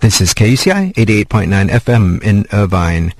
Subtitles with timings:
[0.00, 3.12] This is KUCI 88.9 FM in Irvine.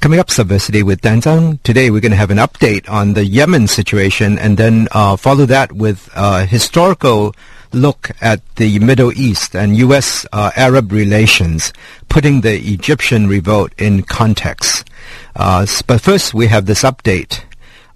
[0.00, 1.62] Coming up, Subversity with Dan Zhang.
[1.62, 5.46] Today we're going to have an update on the Yemen situation and then uh, follow
[5.46, 7.32] that with a historical
[7.72, 10.26] look at the Middle East and U.S.
[10.32, 11.72] Uh, Arab relations,
[12.08, 14.90] putting the Egyptian revolt in context.
[15.36, 17.44] Uh, but first, we have this update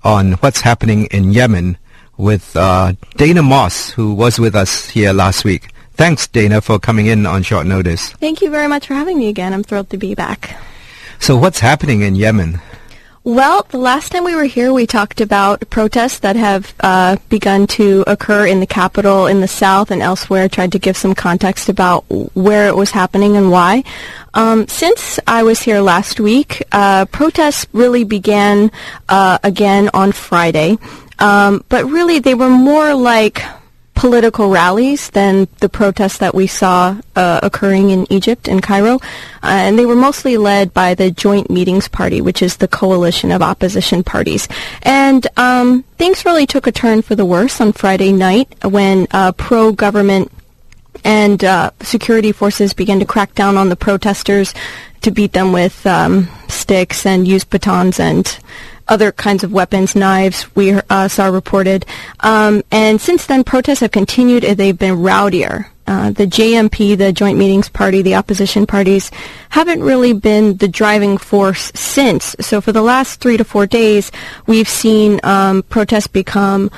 [0.04, 1.78] on what's happening in Yemen
[2.16, 5.73] with uh, Dana Moss, who was with us here last week.
[5.94, 8.10] Thanks, Dana, for coming in on short notice.
[8.12, 9.52] Thank you very much for having me again.
[9.52, 10.56] I'm thrilled to be back.
[11.20, 12.60] So what's happening in Yemen?
[13.22, 17.66] Well, the last time we were here, we talked about protests that have uh, begun
[17.68, 20.46] to occur in the capital, in the south, and elsewhere.
[20.46, 22.04] Tried to give some context about
[22.34, 23.82] where it was happening and why.
[24.34, 28.70] Um, since I was here last week, uh, protests really began
[29.08, 30.76] uh, again on Friday,
[31.18, 33.42] um, but really they were more like
[33.94, 38.98] political rallies than the protests that we saw uh, occurring in Egypt and Cairo, uh,
[39.42, 43.42] and they were mostly led by the Joint Meetings Party, which is the coalition of
[43.42, 44.48] opposition parties.
[44.82, 49.32] And um, things really took a turn for the worse on Friday night when uh,
[49.32, 50.30] pro-government
[51.04, 54.54] and uh, security forces began to crack down on the protesters
[55.02, 58.38] to beat them with um, sticks and use batons and
[58.88, 61.86] other kinds of weapons, knives, we uh, saw reported.
[62.20, 64.44] Um, and since then, protests have continued.
[64.44, 65.66] And they've been rowdier.
[65.86, 69.10] Uh, the JMP, the Joint Meetings Party, the opposition parties,
[69.50, 72.34] haven't really been the driving force since.
[72.40, 74.10] So for the last three to four days,
[74.46, 76.70] we've seen um, protests become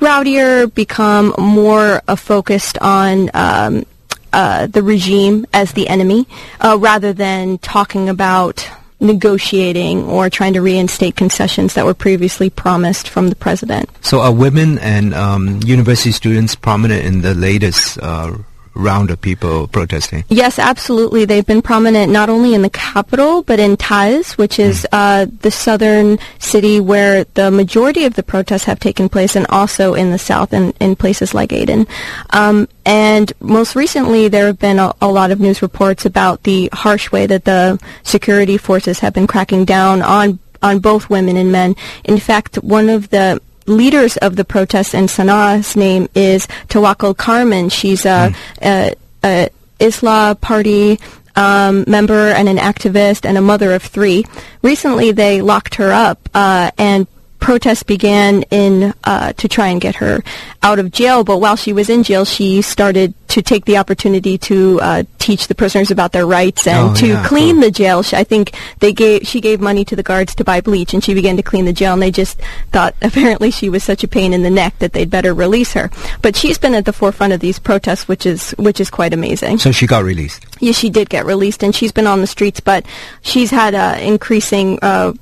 [0.00, 3.84] rowdier, become more uh, focused on um,
[4.32, 6.26] uh, the regime as the enemy,
[6.60, 8.68] uh, rather than talking about
[9.00, 13.90] negotiating or trying to reinstate concessions that were previously promised from the president.
[14.00, 18.36] So are women and um, university students prominent in the latest uh,
[18.74, 20.24] round of people protesting?
[20.28, 21.24] Yes, absolutely.
[21.24, 24.88] They've been prominent not only in the capital, but in Taiz, which is mm.
[24.92, 29.94] uh, the southern city where the majority of the protests have taken place, and also
[29.94, 31.86] in the south and in places like Aden.
[32.30, 36.68] Um, and most recently, there have been a, a, lot of news reports about the
[36.72, 41.52] harsh way that the security forces have been cracking down on on both women and
[41.52, 41.76] men.
[42.04, 47.70] In fact, one of the leaders of the protests in Sanaa's name is Tawakkol Karman.
[47.70, 48.36] She's a, mm.
[48.62, 48.94] a,
[49.24, 50.98] a Islah party
[51.36, 54.24] um, member and an activist and a mother of three.
[54.62, 57.06] Recently, they locked her up uh, and
[57.44, 60.24] protests began in uh, to try and get her
[60.62, 61.24] out of jail.
[61.24, 65.48] But while she was in jail, she started to take the opportunity to uh, teach
[65.48, 67.64] the prisoners about their rights and oh, to yeah, clean cool.
[67.64, 68.02] the jail.
[68.02, 71.04] She, I think they gave she gave money to the guards to buy bleach, and
[71.04, 71.92] she began to clean the jail.
[71.92, 72.40] And they just
[72.72, 75.90] thought apparently she was such a pain in the neck that they'd better release her.
[76.22, 79.58] But she's been at the forefront of these protests, which is which is quite amazing.
[79.58, 80.46] So she got released.
[80.60, 82.86] Yes, she did get released, and she's been on the streets, but
[83.20, 84.78] she's had uh, increasing.
[84.80, 85.12] Uh,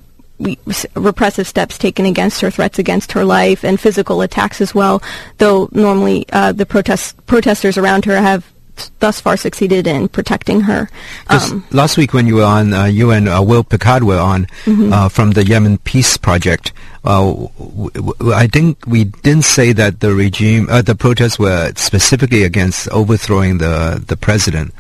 [0.95, 5.03] repressive steps taken against her, threats against her life, and physical attacks as well.
[5.39, 8.53] Though normally uh, the protest protesters around her have
[9.01, 10.89] thus far succeeded in protecting her.
[11.29, 14.47] Um, last week when you were on, uh, you and uh, Will Picard were on
[14.65, 14.93] mm-hmm.
[14.93, 16.73] uh, from the Yemen Peace Project.
[17.05, 21.73] Uh, w- w- I think we didn't say that the regime, uh, the protests were
[21.77, 24.73] specifically against overthrowing the the president.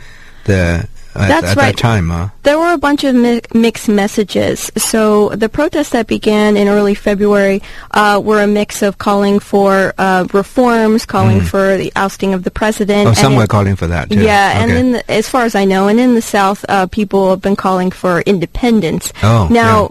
[0.44, 1.74] The at, That's at right.
[1.76, 2.28] that time, huh?
[2.42, 4.70] There were a bunch of mi- mixed messages.
[4.76, 7.62] So the protests that began in early February
[7.92, 11.46] uh, were a mix of calling for uh, reforms, calling Mm.
[11.46, 13.06] for the ousting of the president.
[13.06, 14.20] Oh, and some were calling for that too.
[14.22, 17.30] Yeah, and in the, as far as I know, and in the South, uh, people
[17.30, 19.12] have been calling for independence.
[19.22, 19.82] Oh, now.
[19.82, 19.88] yeah.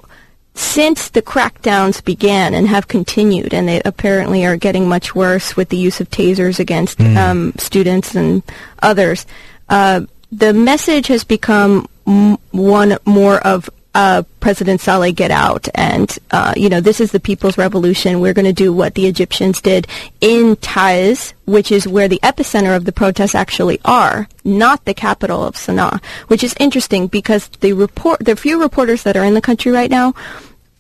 [0.54, 5.70] Since the crackdowns began and have continued, and they apparently are getting much worse with
[5.70, 7.16] the use of tasers against Mm.
[7.18, 8.44] um, students and
[8.84, 9.26] others,
[9.70, 10.02] uh,
[10.32, 16.54] the message has become m- one more of uh, President Saleh get out, and uh,
[16.56, 18.22] you know this is the people's revolution.
[18.22, 19.86] We're going to do what the Egyptians did
[20.22, 25.44] in Taiz, which is where the epicenter of the protests actually are, not the capital
[25.44, 26.02] of Sana'a.
[26.28, 29.92] Which is interesting because the report, the few reporters that are in the country right
[29.92, 30.14] now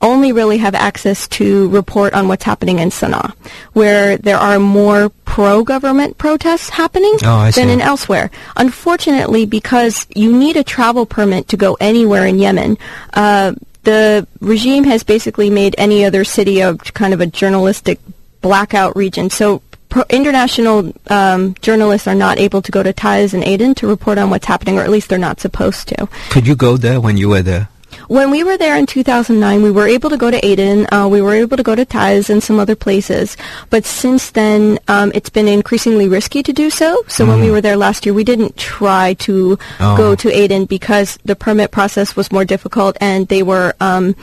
[0.01, 3.33] only really have access to report on what's happening in Sana'a,
[3.74, 8.31] where there are more pro-government protests happening Oh, than in elsewhere.
[8.57, 12.77] Unfortunately, because you need a travel permit to go anywhere in Yemen,
[13.13, 13.53] uh,
[13.83, 18.00] the regime has basically made any other city a kind of a journalistic
[18.42, 19.30] blackout region.
[19.30, 23.88] So pro- international um, journalists are not able to go to Taiz and Aden to
[23.88, 26.07] report on what's happening, or at least they're not supposed to.
[26.30, 27.69] Could you go there when you were there?
[28.11, 31.21] When we were there in 2009, we were able to go to Aden, uh, we
[31.21, 33.37] were able to go to Taiz and some other places,
[33.69, 37.05] but since then, um, it's been increasingly risky to do so.
[37.07, 39.95] So when we were there last year, we didn't try to Oh.
[39.95, 44.13] go to Aden because the permit process was more difficult and they were um,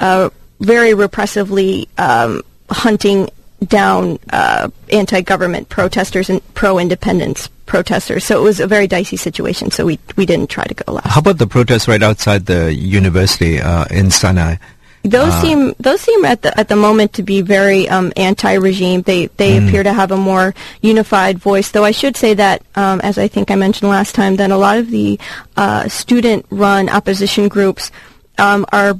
[0.00, 0.28] uh,
[0.60, 3.30] very repressively um, hunting
[3.66, 8.24] down uh, anti-government protesters and pro-independence protesters.
[8.24, 9.70] So it was a very dicey situation.
[9.70, 11.08] So we we didn't try to go last.
[11.08, 14.58] How about the protests right outside the university uh, in Sanaa?
[15.02, 19.00] Those seem those seem at the at the moment to be very um, anti-regime.
[19.02, 21.70] They they appear to have a more unified voice.
[21.70, 24.58] Though I should say that, um, as I think I mentioned last time, that a
[24.58, 25.18] lot of the
[25.56, 27.90] uh, student-run opposition groups
[28.36, 28.94] um, are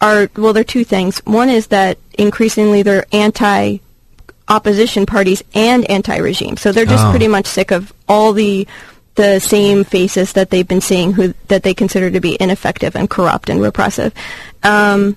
[0.00, 1.18] are well, they're two things.
[1.24, 3.78] One is that increasingly they're anti
[4.48, 6.56] opposition parties and anti-regime.
[6.56, 7.10] So they're just Oh.
[7.10, 8.66] pretty much sick of all the
[9.16, 13.08] the same faces that they've been seeing who that they consider to be ineffective and
[13.08, 14.12] corrupt and repressive.
[14.62, 15.16] Um,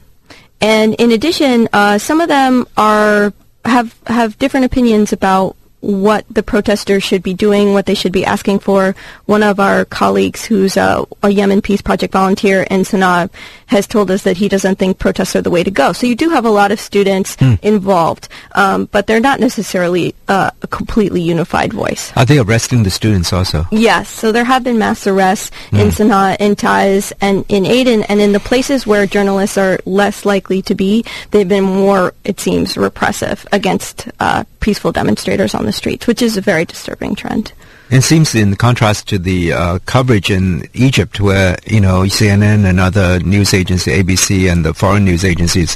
[0.61, 3.33] and in addition, uh, some of them are
[3.65, 8.25] have have different opinions about what the protesters should be doing, what they should be
[8.25, 8.95] asking for.
[9.25, 13.29] One of our colleagues, who's a, a Yemen Peace Project volunteer in Sana'a,
[13.67, 15.93] has told us that he doesn't think protests are the way to go.
[15.93, 20.51] So you do have a lot of students involved, um, but they're not necessarily uh,
[20.61, 22.11] a completely unified voice.
[22.15, 23.65] Are they arresting the students also?
[23.71, 28.19] Yes, so there have been mass arrests in Sana'a, in Taiz, and in Aden, and
[28.19, 32.75] in the places where journalists are less likely to be, they've been more, it seems,
[32.75, 37.53] repressive against uh, peaceful demonstrators on the streets, which is a very disturbing trend.
[37.89, 42.79] It seems in contrast to the uh, coverage in Egypt, where you know CNN and
[42.79, 45.75] other news agencies, ABC and the foreign news agencies,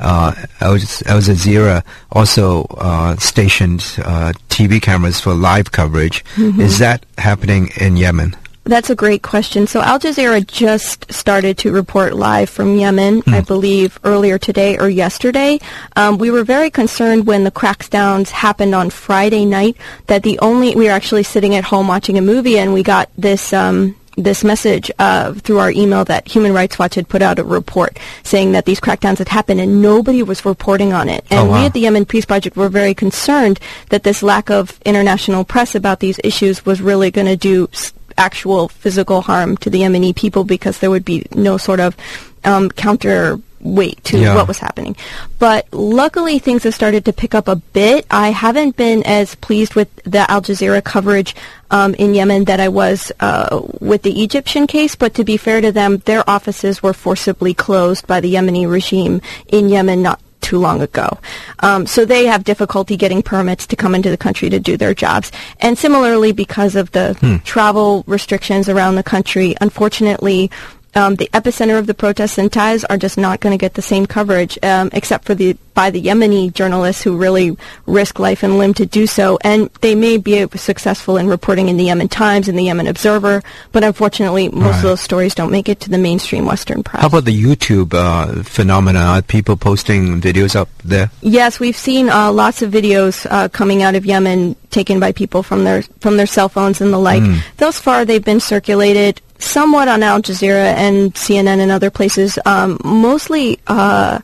[0.00, 6.24] uh, Al Jazeera also uh, stationed uh, TV cameras for live coverage.
[6.36, 8.34] Is that happening in Yemen?
[8.64, 9.66] That's a great question.
[9.66, 14.88] So Al Jazeera just started to report live from Yemen, I believe, earlier today or
[14.88, 15.58] yesterday.
[15.96, 19.76] Um, we were very concerned when the crackdowns happened on Friday night
[20.06, 23.10] that the only we were actually sitting at home watching a movie and we got
[23.18, 23.52] this.
[23.52, 27.44] Um, this message uh, through our email that Human Rights Watch had put out a
[27.44, 31.24] report saying that these crackdowns had happened and nobody was reporting on it.
[31.30, 31.60] And Oh, wow.
[31.60, 35.74] we at the Yemen Peace Project were very concerned that this lack of international press
[35.74, 37.70] about these issues was really going to do
[38.18, 41.96] actual physical harm to the Yemeni people because there would be no sort of
[42.44, 44.34] um, counterweight to Yeah.
[44.34, 44.96] what was happening.
[45.38, 48.06] But luckily, things have started to pick up a bit.
[48.10, 51.34] I haven't been as pleased with the Al Jazeera coverage
[51.70, 54.94] um, in Yemen that I was uh, with the Egyptian case.
[54.96, 59.20] But to be fair to them, their offices were forcibly closed by the Yemeni regime
[59.48, 61.18] in Yemen not too long ago.
[61.60, 64.94] Um, so they have difficulty getting permits to come into the country to do their
[64.94, 65.32] jobs.
[65.60, 70.50] And similarly, because of the travel restrictions around the country, unfortunately,
[70.94, 73.82] um, the epicenter of the protests in Taiz are just not going to get the
[73.82, 77.56] same coverage, um, except for the by the Yemeni journalists who really
[77.86, 79.38] risk life and limb to do so.
[79.42, 83.42] And they may be successful in reporting in the Yemen Times and the Yemen Observer,
[83.72, 84.76] but unfortunately, most Right.
[84.76, 87.00] of those stories don't make it to the mainstream Western press.
[87.00, 88.98] How about the YouTube uh, phenomena?
[89.00, 91.10] Are people posting videos up there?
[91.22, 95.42] Yes, we've seen uh, lots of videos uh, coming out of Yemen taken by people
[95.42, 97.22] from their from their cell phones and the like.
[97.56, 102.78] Thus far, they've been circulated somewhat on Al Jazeera and CNN and other places, um,
[102.84, 103.58] mostly.
[103.66, 104.20] Uh,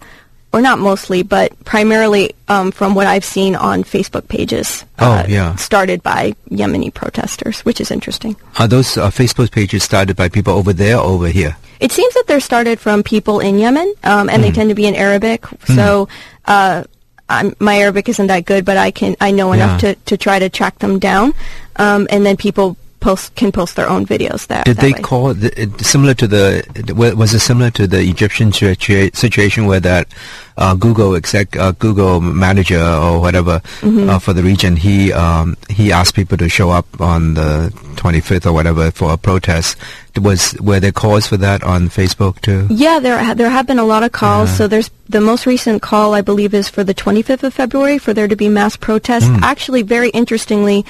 [0.51, 4.83] or not mostly, but primarily um, from what I've seen on Facebook pages.
[4.99, 5.55] Oh, uh, yeah.
[5.57, 8.35] Started by Yemeni protesters, which is interesting.
[8.59, 11.55] Are those uh, Facebook pages started by people over there or over here?
[11.81, 14.31] It seems that they're started from people in Yemen, um, Hmm.
[14.31, 15.45] and they tend to be in Arabic.
[15.67, 16.09] So
[16.47, 16.85] uh,
[17.29, 19.93] I'm, my Arabic isn't that good, but I can I know enough Yeah.
[19.93, 21.35] to, to try to track them down,
[21.77, 24.47] um, and then people post can post their own videos.
[24.49, 25.01] That Did that they way.
[25.03, 30.09] call it similar to the was it similar to the Egyptian situation where that
[30.57, 34.11] uh, Google exec uh, Google manager or whatever Mm-hmm.
[34.11, 38.47] uh, for the region he um, he asked people to show up on the 25th
[38.47, 39.77] or whatever for a protest
[40.21, 42.67] was were there calls for that on Facebook too?
[42.71, 44.51] Yeah, there ha- there have been a lot of calls.
[44.57, 48.13] So there's the most recent call I believe is for the 25th of February for
[48.13, 49.29] there to be mass protests.
[49.43, 50.85] Actually, very interestingly.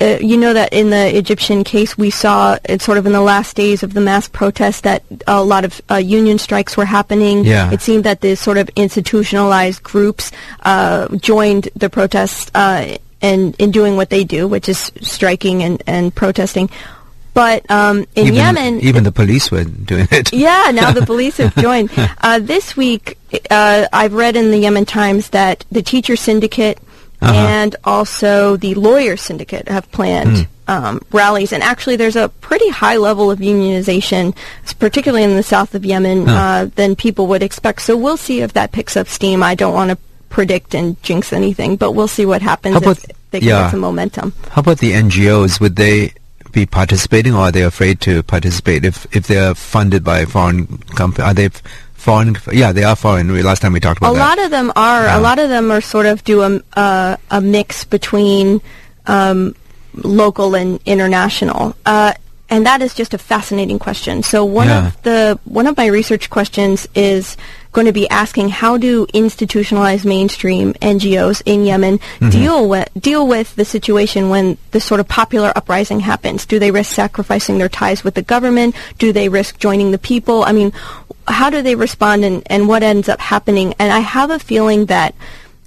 [0.00, 3.20] Uh, you know that in the Egyptian case, we saw it sort of in the
[3.20, 7.44] last days of the mass protests that a lot of uh, union strikes were happening.
[7.44, 7.70] Yeah.
[7.70, 13.70] It seemed that the sort of institutionalized groups uh, joined the protests uh, in in
[13.70, 16.70] doing what they do, which is striking and, and protesting.
[17.32, 20.32] But um, in even, Yemen, even the police were doing it.
[20.32, 21.90] yeah, now the police have joined.
[21.96, 23.18] Uh, this week,
[23.50, 26.78] uh, I've read in the Yemen Times that the teacher syndicate
[27.20, 27.34] uh-huh.
[27.34, 30.46] and also the lawyer syndicate have planned mm.
[30.68, 31.52] um, rallies.
[31.52, 34.36] And actually, there's a pretty high level of unionization,
[34.78, 37.82] particularly in the south of Yemen, uh, than people would expect.
[37.82, 39.42] So we'll see if that picks up steam.
[39.42, 39.98] I don't want to
[40.28, 43.64] predict and jinx anything, but we'll see what happens about, if they yeah.
[43.64, 44.32] get some momentum.
[44.50, 45.60] How about the NGOs?
[45.60, 46.12] Would they
[46.52, 51.24] be participating, or are they afraid to participate if if they're funded by foreign company?
[51.24, 51.50] Are they
[52.00, 52.36] foreign?
[52.52, 53.28] Yeah, they are foreign.
[53.42, 54.28] Last time we talked about a that.
[54.28, 55.04] lot of them are.
[55.04, 55.18] Yeah.
[55.18, 58.60] A lot of them are sort of do a uh, a mix between
[59.06, 59.54] um,
[59.94, 61.76] local and international.
[61.84, 62.14] Uh,
[62.50, 64.24] and that is just a fascinating question.
[64.24, 64.88] So one yeah.
[64.88, 67.36] of the one of my research questions is
[67.72, 72.30] going to be asking how do institutionalized mainstream NGOs in Yemen mm-hmm.
[72.30, 76.44] deal with deal with the situation when this sort of popular uprising happens?
[76.44, 78.74] Do they risk sacrificing their ties with the government?
[78.98, 80.42] Do they risk joining the people?
[80.42, 80.72] I mean,
[81.30, 83.74] how do they respond and, and what ends up happening?
[83.78, 85.14] And I have a feeling that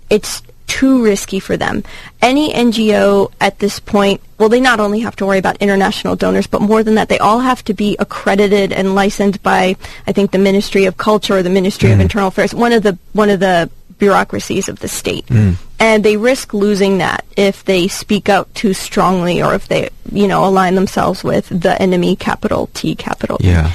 [0.09, 1.83] it's too risky for them.
[2.21, 6.47] Any NGO at this point, well, they not only have to worry about international donors,
[6.47, 9.75] but more than that, they all have to be accredited and licensed by,
[10.07, 11.93] I think, the Ministry of Culture or the Ministry mm.
[11.93, 15.27] of Internal Affairs, one of the one of the bureaucracies of the state.
[15.27, 15.55] Mm.
[15.79, 20.27] And they risk losing that if they speak out too strongly or if they, you
[20.27, 23.71] know, align themselves with the enemy, capital T, capital Yeah.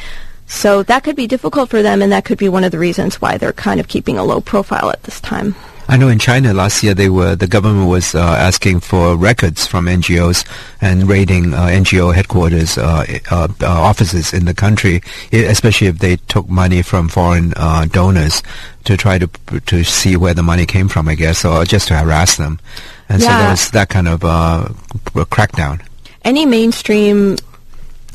[0.49, 3.21] So that could be difficult for them, and that could be one of the reasons
[3.21, 5.55] why they're kind of keeping a low profile at this time.
[5.91, 9.67] I know in China last year they were the government was uh, asking for records
[9.67, 10.47] from NGOs
[10.83, 15.01] and raiding uh, NGO headquarters uh, uh, uh, offices in the country,
[15.33, 18.43] especially if they took money from foreign uh, donors
[18.85, 19.29] to try to
[19.65, 22.61] to see where the money came from, I guess, or just to harass them.
[23.09, 23.29] And yeah.
[23.29, 24.21] so there was that kind of
[25.31, 25.81] crackdown.
[26.23, 27.39] Any mainstream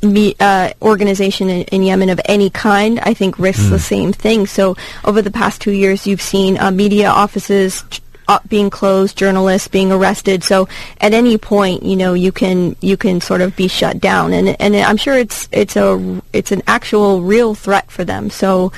[0.03, 3.71] me, uh, organization in, in, Yemen of any kind, I think risks mm.
[3.71, 4.47] the same thing.
[4.47, 7.83] So over the past two years, you've seen uh, media offices
[8.27, 10.43] uh, being closed, journalists being arrested.
[10.43, 10.67] So
[11.01, 14.59] at any point, you know, you can you can sort of be shut down, and
[14.61, 18.29] and I'm sure it's it's a it's an actual real threat for them.
[18.29, 18.71] So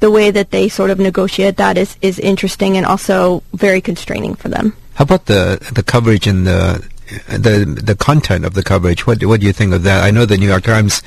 [0.00, 4.34] the way that they sort of negotiate that is is interesting and also very constraining
[4.34, 4.76] for them.
[4.94, 6.86] How about the the coverage in the
[7.28, 9.06] the the content of the coverage.
[9.06, 10.02] What what do you think of that?
[10.04, 11.02] I know the New York Times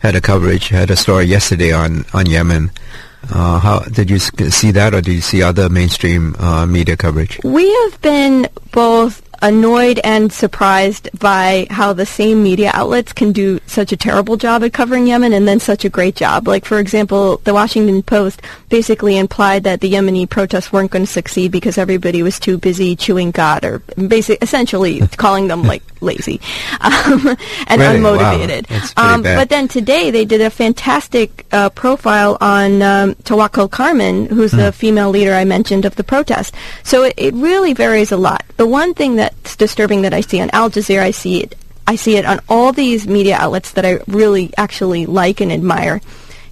[0.00, 2.70] had a coverage, had a story yesterday on on Yemen.
[3.30, 7.38] Uh, how did you see that, or did you see other mainstream uh, media coverage?
[7.42, 13.60] We have been both annoyed and surprised by how the same media outlets can do
[13.66, 16.48] such a terrible job at covering Yemen and then such a great job.
[16.48, 21.10] Like, for example, the Washington Post basically implied that the Yemeni protests weren't going to
[21.10, 23.78] succeed because everybody was too busy chewing qat, or
[24.08, 26.40] basically, essentially calling them like lazy
[26.80, 27.36] um,
[27.66, 27.98] and really?
[27.98, 28.70] unmotivated.
[28.96, 29.14] Wow.
[29.14, 34.58] Um, but then today they did a fantastic uh, profile on um, Karman, who's mm.
[34.58, 36.54] the female leader I mentioned of the protest.
[36.82, 38.44] So it, it really varies a lot.
[38.56, 41.02] The one thing that's disturbing that I see on Al Jazeera.
[41.02, 41.54] I see it.
[41.86, 46.02] I see it on all these media outlets that I really actually like and admire.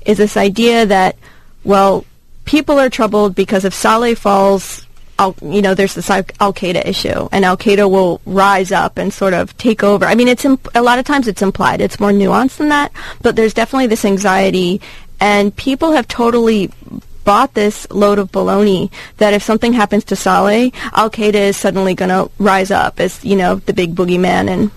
[0.07, 1.17] Is this idea that,
[1.63, 2.07] well,
[2.47, 4.86] people are troubled because if Saleh falls,
[5.19, 9.13] Al, you know, there's this Al Qaeda issue, and Al Qaeda will rise up and
[9.13, 10.05] sort of take over.
[10.05, 11.81] I mean, it's imp- a lot of times it's implied.
[11.81, 12.93] It's more nuanced than that,
[13.23, 14.81] but there's definitely this anxiety,
[15.21, 16.71] and people have totally
[17.25, 21.95] bought this load of baloney that if something happens to Saleh, Al Qaeda is suddenly
[21.95, 24.71] going to rise up as you know the big boogeyman and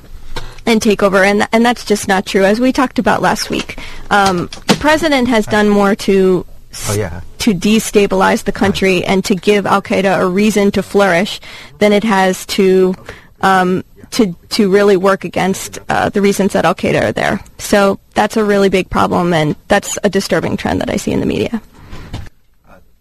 [0.65, 2.43] and take over, and th- and that's just not true.
[2.43, 3.79] As we talked about last week,
[4.10, 6.46] um, the president has done more to
[6.89, 7.22] oh, yeah.
[7.39, 11.39] To destabilize the country and to give Al Qaeda a reason to flourish
[11.79, 12.96] than it has to.
[13.41, 17.39] Um, to to really work against uh, the reasons that Al Qaeda are there.
[17.60, 21.19] So that's a really big problem, and that's a disturbing trend that I see in
[21.19, 21.62] the media.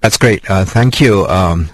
[0.01, 0.49] That's great.
[0.51, 1.71] Uh, thank you, um,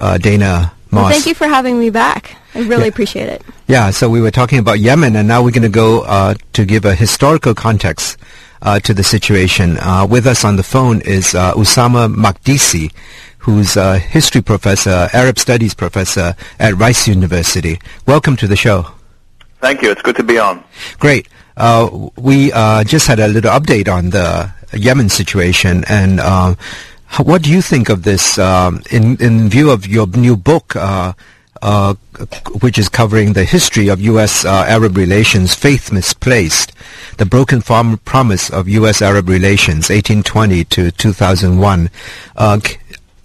[0.00, 1.02] uh, Dana Moss.
[1.02, 2.36] Well, thank you for having me back.
[2.54, 2.88] I really yeah.
[2.88, 3.42] appreciate it.
[3.66, 6.64] Yeah, so we were talking about Yemen, and now we're going to go uh, to
[6.66, 8.18] give a historical context
[8.62, 9.76] uh, to the situation.
[9.78, 12.92] Uh, with us on the phone is uh, Usama Makdisi,
[13.38, 17.78] who's a history professor, Arab studies professor at Rice University.
[18.06, 18.86] Welcome to the show.
[19.60, 19.90] Thank you.
[19.90, 20.64] It's good to be on.
[20.98, 21.28] Great.
[22.16, 22.50] we
[22.84, 26.20] just had a little update on the Yemen situation, and
[27.18, 30.74] what do you think of this um, in in view of your new book,
[31.62, 31.94] uh,
[32.60, 34.44] which is covering the history of U.S.
[34.44, 36.72] Uh, Arab relations, Faith Misplaced,
[37.18, 39.00] the broken farm promise of U.S.
[39.00, 41.90] Arab relations, 1820 to 2001.
[42.36, 42.60] Uh,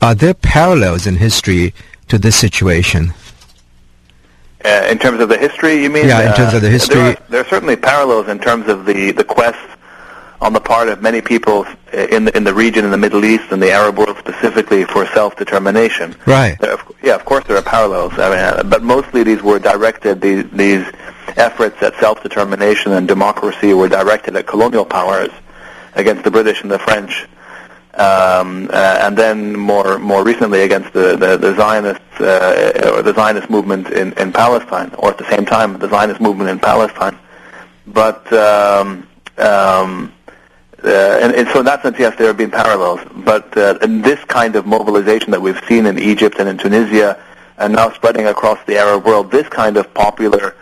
[0.02, 1.74] are there parallels in history
[2.08, 3.14] to this situation?
[4.64, 6.08] Uh, in terms of the history, you mean?
[6.08, 6.96] Yeah, in terms of the uh, history.
[6.96, 9.58] There are, there are certainly parallels in terms of the, the quest
[10.40, 13.46] on the part of many people in the, in the region, in the Middle East,
[13.52, 16.16] and the Arab world specifically, for self-determination.
[16.26, 16.60] Right.
[16.60, 18.14] There, yeah, of course there are parallels.
[18.14, 20.22] I mean, uh, but mostly these were directed.
[20.22, 20.86] These these
[21.36, 25.32] efforts at self-determination and democracy were directed at colonial powers
[25.96, 27.28] against the British and the French,
[27.96, 33.14] um, uh, and then more more recently against the the, the Zionists uh, or the
[33.14, 37.18] Zionist movement in, in Palestine, or at the same time the Zionist movement in Palestine.
[37.88, 40.14] But um, um,
[40.88, 43.02] uh, and, and so in that sense, yes, there have been parallels.
[43.16, 47.22] But uh, in this kind of mobilization that we've seen in Egypt and in Tunisia,
[47.58, 50.56] and now spreading across the Arab world, this kind of popular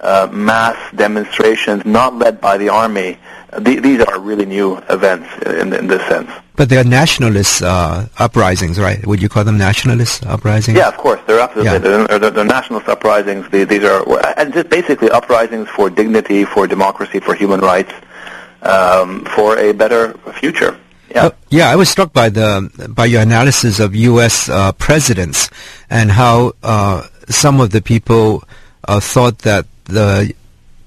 [0.00, 3.18] uh, mass demonstrations, not led by the army,
[3.52, 6.30] uh, the, these are really new events in, in this sense.
[6.56, 9.04] But they are nationalist uh, uprisings, right?
[9.06, 10.76] Would you call them nationalist uprisings?
[10.76, 11.20] Yeah, of course.
[11.26, 11.78] They're absolutely Yeah.
[11.78, 13.48] they're, they're, they're nationalist uprisings.
[13.48, 14.04] They, these are
[14.36, 17.92] and just basically uprisings for dignity, for democracy, for human rights,
[18.62, 20.78] um, for a better future.
[21.10, 21.26] Yeah.
[21.26, 24.48] Uh, yeah, I was struck by the by your analysis of U.S.
[24.48, 25.50] Uh, presidents
[25.90, 28.44] and how uh, some of the people
[28.88, 30.34] uh, thought that the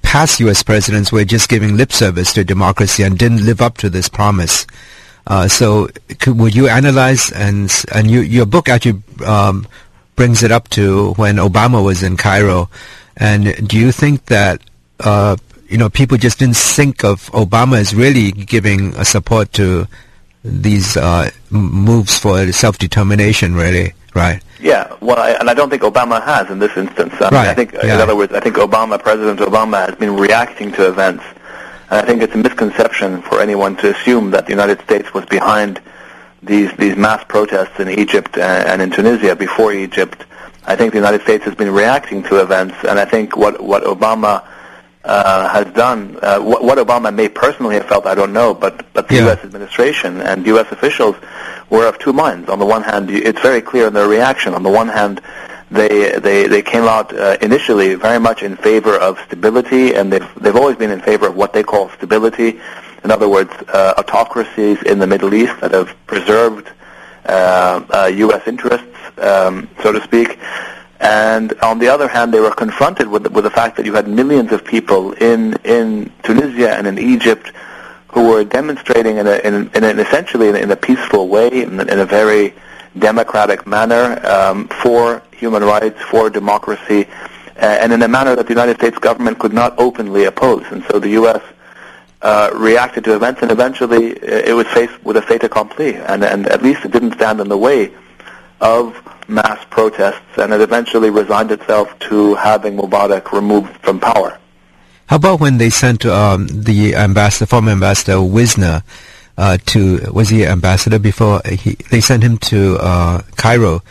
[0.02, 0.64] past U.S.
[0.64, 4.66] presidents were just giving lip service to democracy and didn't live up to this promise.
[5.28, 5.90] Uh, so,
[6.20, 9.68] could, would you analyze and and you, your book actually um,
[10.16, 12.70] brings it up to when Obama was in Cairo,
[13.18, 14.62] and do you think that
[15.02, 15.36] uh,
[15.76, 19.86] you know people just didn't think of Obama as really giving a support to
[20.42, 24.42] these uh, moves for self-determination, really, right?
[24.62, 27.14] Yeah, well, I, and I don't think Obama has in this instance.
[27.20, 27.96] I, mean, Right, I think, uh, yeah.
[27.96, 31.26] in other words, I think Obama, President Obama, has been reacting to events,
[31.90, 35.26] and I think it's a misconception for anyone to assume that the United States was
[35.26, 35.82] behind
[36.42, 40.24] these these mass protests in Egypt and, and in Tunisia before Egypt.
[40.64, 43.84] I think the United States has been reacting to events, and I think what what
[43.84, 44.42] Obama
[45.06, 48.86] uh, has done, uh, what, what Obama may personally have felt, I don't know, but
[48.94, 49.26] but the Yeah.
[49.26, 49.40] U.S.
[49.44, 50.68] administration and U.S.
[50.72, 51.16] officials
[51.70, 52.50] were of two minds.
[52.50, 54.54] On the one hand, it's very clear in their reaction.
[54.54, 55.22] On the one hand,
[55.72, 60.30] they they they came out uh, initially very much in favor of stability, and they've
[60.42, 62.60] they've always been in favor of what they call stability.
[63.04, 66.68] In other words, uh, autocracies in the Middle East that have preserved
[67.26, 68.48] uh, uh, U.S.
[68.48, 68.88] interests,
[69.20, 70.40] um, so to speak.
[71.00, 73.94] And on the other hand, they were confronted with the, with the fact that you
[73.94, 77.52] had millions of people in in Tunisia and in Egypt
[78.10, 81.50] who were demonstrating in, a, in, in an essentially in, a- in a peaceful way,
[81.64, 82.54] in, a- in a very
[82.98, 87.06] democratic manner um, for human rights, for democracy,
[87.58, 90.64] uh, and in a manner that the United States government could not openly oppose.
[90.72, 91.42] And so the U.S.
[92.22, 96.24] Uh, reacted to events, and eventually uh, it was faced with a fait accompli, and,
[96.24, 97.92] and at least it didn't stand in the way
[98.62, 98.96] of
[99.28, 104.38] mass protests, and it eventually resigned itself to having Mubarak removed from power.
[105.08, 108.84] How about when they sent um, the ambassador, former ambassador Wisner,
[109.38, 111.42] uh, to was he ambassador before?
[111.48, 113.82] He, they sent him to uh, Cairo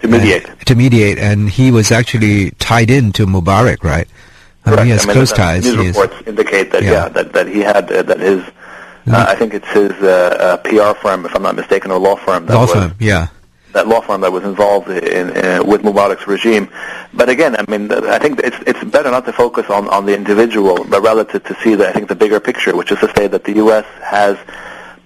[0.00, 0.48] To mediate.
[0.48, 4.08] and- to mediate, and he was actually tied in to Mubarak, right?
[4.64, 5.64] I mean, he has I mean, close ties.
[5.64, 6.90] News He is- reports indicate that Yeah.
[6.92, 8.42] yeah, that that he had uh, that his
[9.02, 9.14] Mm-hmm.
[9.16, 10.06] uh, I think it's his uh,
[10.38, 12.46] uh, PR firm, if I'm not mistaken, or law firm.
[12.46, 13.26] That law was, firm, yeah.
[13.72, 16.68] That law firm that was involved in, in with Mubarak's regime.
[17.14, 20.14] But again, I mean, I think it's it's better not to focus on on the
[20.14, 23.10] individual, but rather to, to see the I think the bigger picture, which is to
[23.16, 23.86] say that the U.S.
[24.02, 24.36] has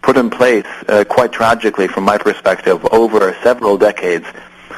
[0.03, 4.27] put in place, uh, quite tragically from my perspective, over several decades,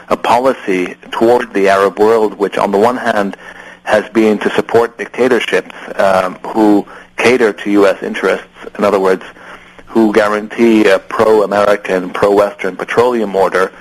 [0.09, 3.37] a policy toward the Arab world, which on the one hand
[3.85, 8.03] has been to support dictatorships um, who cater to U.S.
[8.03, 8.47] interests.
[8.79, 9.25] In other words,
[9.99, 13.73] who guarantee a pro-American, pro-Western petroleum order.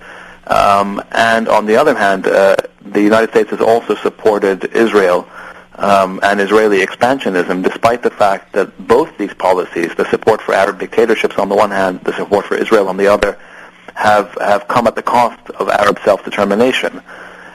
[0.47, 5.29] Um, and on the other hand, uh, the United States has also supported Israel
[5.75, 10.79] um, and Israeli expansionism, despite the fact that both these policies, the support for Arab
[10.79, 13.37] dictatorships on the one hand, the support for Israel on the other,
[13.93, 16.99] have, have come at the cost of Arab self-determination.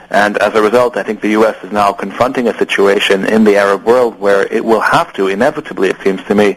[0.09, 1.61] And as a result, I think the U.S.
[1.65, 5.89] is now confronting a situation in the Arab world where it will have to, inevitably,
[5.89, 6.55] it seems to me,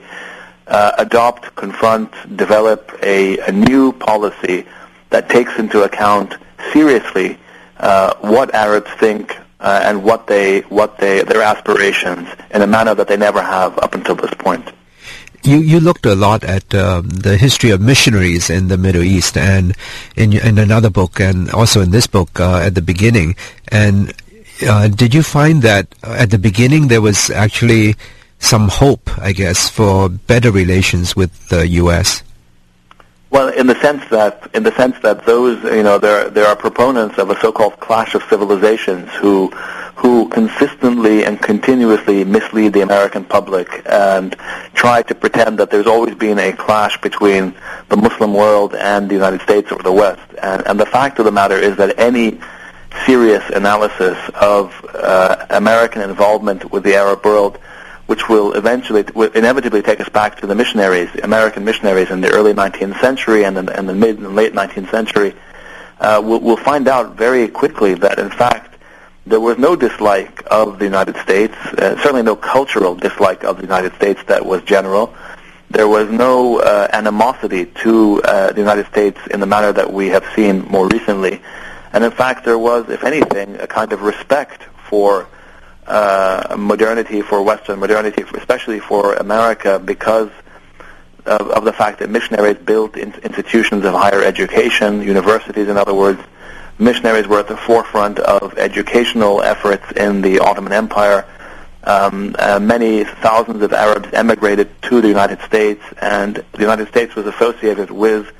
[0.66, 4.66] uh, adopt, confront, develop a, a new policy
[5.10, 6.34] that takes into account
[6.72, 7.38] seriously
[7.78, 12.94] uh, what Arabs think uh, and what they, what they, their aspirations in a manner
[12.94, 14.72] that they never have up until this point.
[15.42, 19.36] You you looked a lot at um, the history of missionaries in the Middle East,
[19.36, 19.76] and
[20.16, 23.36] in in another book, and also in this book uh, at the beginning.
[23.68, 24.12] And
[24.66, 27.94] uh, did you find that at the beginning there was actually
[28.38, 32.22] some hope, I guess, for better relations with the U.S.
[33.30, 36.56] Well, in the sense that in the sense that those you know there there are
[36.56, 39.50] proponents of a so-called clash of civilizations who
[39.96, 44.36] who consistently and continuously mislead the American public and
[44.74, 47.54] try to pretend that there's always been a clash between
[47.88, 50.22] the Muslim world and the United States or the West.
[50.42, 52.38] And, and the fact of the matter is that any
[53.06, 57.58] serious analysis of uh, American involvement with the Arab world,
[58.06, 62.30] which will eventually, will inevitably take us back to the missionaries, American missionaries in the
[62.30, 65.34] early 19th century and in, in the mid and late 19th century,
[66.00, 68.76] uh, we'll, we'll find out very quickly that, in fact,
[69.26, 73.62] there was no dislike of the United States, uh, certainly no cultural dislike of the
[73.62, 75.12] United States that was general.
[75.68, 80.08] There was no uh, animosity to uh, the United States in the manner that we
[80.08, 81.42] have seen more recently.
[81.92, 85.26] And in fact, there was, if anything, a kind of respect for
[85.86, 90.30] uh, modernity, for Western modernity, especially for America, because
[91.26, 95.94] of, of the fact that missionaries built in- institutions of higher education, universities, in other
[95.94, 96.20] words,
[96.78, 101.26] missionaries were at the forefront of educational efforts in the Ottoman Empire.
[101.84, 107.14] Um, uh, many thousands of Arabs emigrated to the United States, and the United States
[107.14, 108.32] was associated with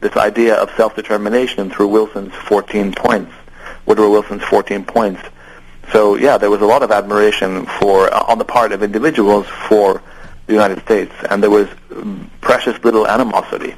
[0.00, 3.32] this idea of self-determination through Wilson's 14 points,
[3.86, 5.20] Woodrow Wilson's 14 points.
[5.92, 9.46] So yeah, there was a lot of admiration for uh, on the part of individuals
[9.68, 10.02] for
[10.46, 11.68] the United States, and there was
[12.40, 13.74] precious little animosity.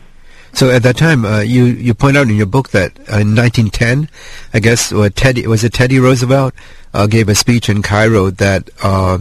[0.54, 4.08] So at that time, uh, you you point out in your book that in 1910,
[4.52, 6.54] I guess uh, Teddy was it Teddy Roosevelt
[6.92, 9.18] uh, gave a speech in Cairo that uh,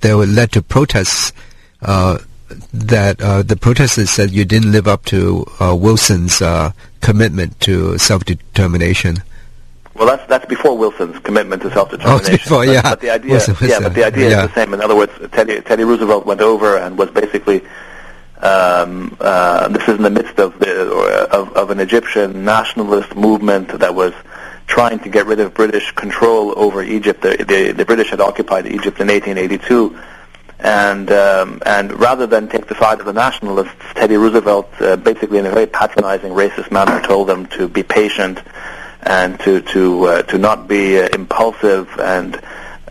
[0.00, 1.32] that led to protests.
[1.80, 2.18] Uh,
[2.72, 6.40] that uh, the protesters said you didn't live up to Wilson's
[7.00, 9.22] commitment to self-determination.
[9.94, 12.34] Well, that's that's before Wilson's commitment to self-determination.
[12.34, 12.82] Oh, before, yeah.
[12.82, 14.44] But, but the idea, Wilson, yeah, but the idea yeah.
[14.44, 14.74] is the same.
[14.74, 17.62] In other words, Teddy, Teddy Roosevelt went over and was basically
[18.44, 23.68] um, uh, this is in the midst of, the, of, of an Egyptian nationalist movement
[23.78, 24.12] that was
[24.66, 27.22] trying to get rid of British control over Egypt.
[27.22, 29.98] The, the, the British had occupied Egypt in 1882,
[30.60, 35.38] and um, and rather than take the side of the nationalists, Teddy Roosevelt, uh, basically
[35.38, 38.40] in a very patronizing, racist manner, told them to be patient
[39.04, 42.36] and to to uh, to not be uh, impulsive, and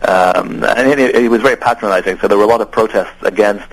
[0.02, 2.18] um, and he, was very patronizing.
[2.18, 3.68] So there were a lot of protests against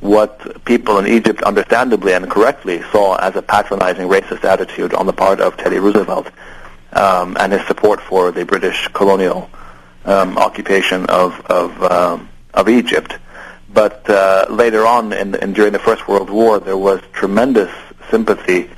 [0.00, 5.12] what people in Egypt understandably and correctly saw as a patronizing racist attitude on the
[5.12, 6.28] part of Teddy Roosevelt
[6.92, 9.48] um, and his support for the British colonial
[10.04, 13.14] um, occupation of of, um, of Egypt.
[13.72, 17.70] But uh, later on, in, in, during the First World War, there was tremendous
[18.10, 18.68] sympathy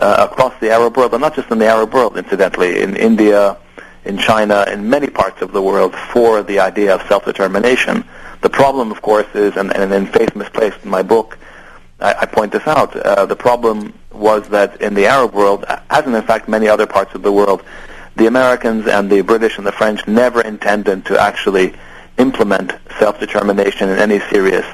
[0.00, 3.56] uh, across the Arab world, and not just in the Arab world, incidentally, in India,
[4.04, 8.04] in China, in many parts of the world, for the idea of self-determination.
[8.40, 11.38] The problem, of course, is, and, and in Faith Misplaced in my book,
[12.00, 16.06] I, I point this out, uh, the problem was that in the Arab world, as
[16.06, 17.62] in, in fact many other parts of the world,
[18.16, 21.74] the Americans and the British and the French never intended to actually
[22.18, 24.66] implement self-determination in any serious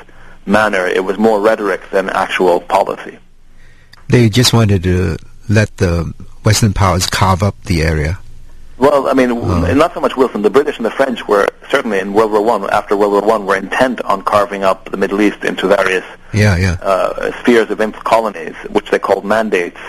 [0.46, 0.86] manner.
[0.86, 3.18] It was more rhetoric than actual policy.
[4.08, 5.16] They just wanted to
[5.48, 6.12] let the
[6.44, 8.18] Western powers carve up the area.
[8.78, 10.42] Well, I mean, uh, not so much Wilson.
[10.42, 12.68] The British and the French were certainly in World War One.
[12.70, 16.56] After World War One, were intent on carving up the Middle East into various yeah,
[16.56, 16.76] yeah.
[16.82, 19.80] Uh, spheres of imp colonies, which they called mandates.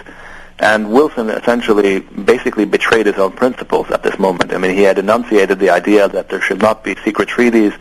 [0.59, 4.53] And Wilson essentially, basically betrayed his own principles at this moment.
[4.53, 7.73] I mean, he had enunciated the idea that there should not be secret treaties,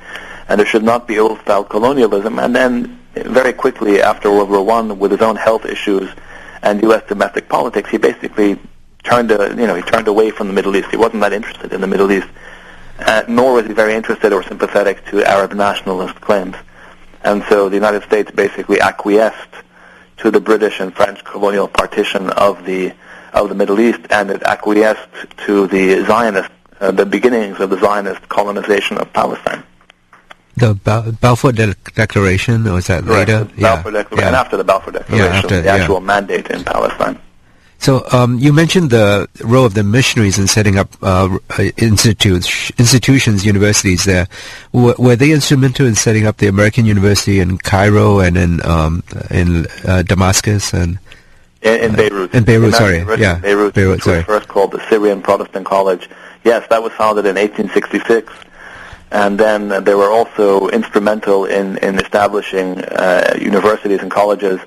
[0.48, 2.38] and there should not be old-style colonialism.
[2.38, 6.10] And then, very quickly after World War One, with his own health issues
[6.62, 7.02] and U.S.
[7.08, 8.58] domestic politics, he basically
[9.04, 10.90] turned to, you know, he turned away from the Middle East.
[10.90, 12.28] He wasn't that interested in the Middle East,
[12.98, 16.56] uh, nor was he very interested or sympathetic to Arab nationalist claims.
[17.22, 19.54] And so the United States basically acquiesced
[20.18, 22.92] to the British and French colonial partition of the
[23.32, 27.78] of the Middle East, and it acquiesced to the Zionist, uh, the beginnings of the
[27.78, 29.62] Zionist colonization of Palestine.
[30.56, 33.44] The ba- Balfour De- Declaration, or was that later?
[33.44, 33.82] Balfour yeah.
[33.82, 34.26] Declaration, yeah.
[34.26, 37.20] and after the Balfour Declaration, yeah, after, the actual mandate in Palestine.
[37.78, 41.38] So um, you mentioned the role of the missionaries in setting up uh,
[41.76, 44.28] institutes, institutions, universities there.
[44.72, 49.02] W- were they instrumental in setting up the American University in Cairo and in um,
[49.30, 50.98] in uh, Damascus and
[51.62, 52.34] in, in Beirut?
[52.34, 54.18] In Beirut, sorry, yeah, Beirut, Beirut, sorry.
[54.18, 56.08] was first called the Syrian Protestant College.
[56.44, 58.32] Yes, that was founded in 1866
[59.10, 64.60] and then they were also instrumental in, in establishing uh, universities and colleges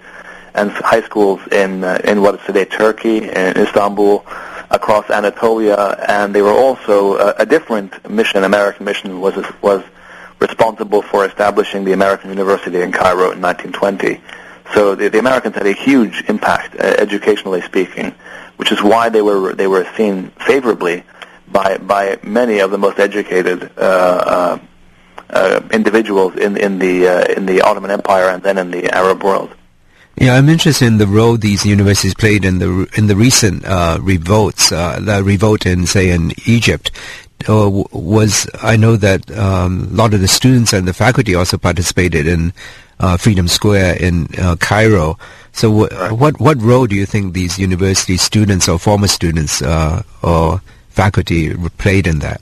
[0.53, 4.25] and high schools in uh, in what is today Turkey in Istanbul,
[4.69, 5.75] across Anatolia,
[6.07, 8.43] and they were also uh, a different mission.
[8.43, 9.83] American mission was was
[10.39, 14.21] responsible for establishing the American University in Cairo in 1920.
[14.73, 18.13] So the, the Americans had a huge impact, uh, educationally speaking,
[18.57, 21.03] which is why they were they were seen favorably
[21.51, 24.59] by by many of the most educated uh, uh,
[25.29, 29.23] uh, individuals in in the uh, in the Ottoman Empire and then in the Arab
[29.23, 29.49] world.
[30.17, 33.99] Yeah, I'm interested in the role these universities played in the in the recent uh,
[34.01, 36.91] revolts, uh, the revolt in say in Egypt.
[37.47, 42.27] Was I know that um, a lot of the students and the faculty also participated
[42.27, 42.51] in
[42.99, 45.17] uh, Freedom Square in uh, Cairo.
[45.53, 50.03] So, w- what what role do you think these university students or former students uh,
[50.21, 50.61] or
[50.99, 52.41] faculty played in that?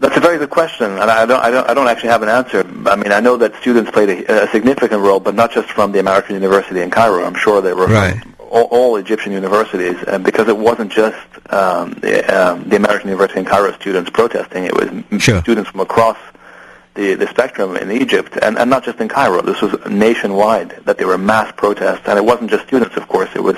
[0.00, 2.28] That's a very good question, and I don't, I don't, I don't actually have an
[2.28, 2.60] answer.
[2.86, 5.92] I mean, I know that students played a, a significant role, but not just from
[5.92, 7.24] the American University in Cairo.
[7.24, 8.20] I'm sure they were right.
[8.20, 13.08] from all, all Egyptian universities, and because it wasn't just um, the, um, the American
[13.08, 15.40] University in Cairo students protesting; it was sure.
[15.40, 16.18] students from across
[16.94, 19.42] the, the spectrum in Egypt, and, and not just in Cairo.
[19.42, 23.30] This was nationwide that there were mass protests, and it wasn't just students, of course.
[23.34, 23.56] It was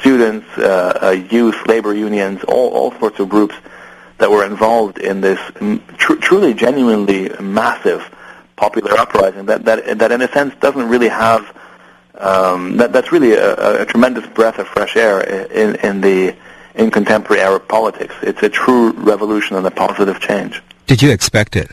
[0.00, 3.54] students, uh, uh, youth, labor unions, all, all sorts of groups
[4.18, 5.38] that were involved in this
[5.96, 8.14] tr- truly, genuinely massive
[8.56, 11.56] popular uprising that, that, that in a sense doesn't really have,
[12.18, 16.36] um, that, that's really a, a, tremendous breath of fresh air in, in the,
[16.74, 18.14] in contemporary Arab politics.
[18.22, 20.62] It's a true revolution and a positive change.
[20.86, 21.70] Did you expect it?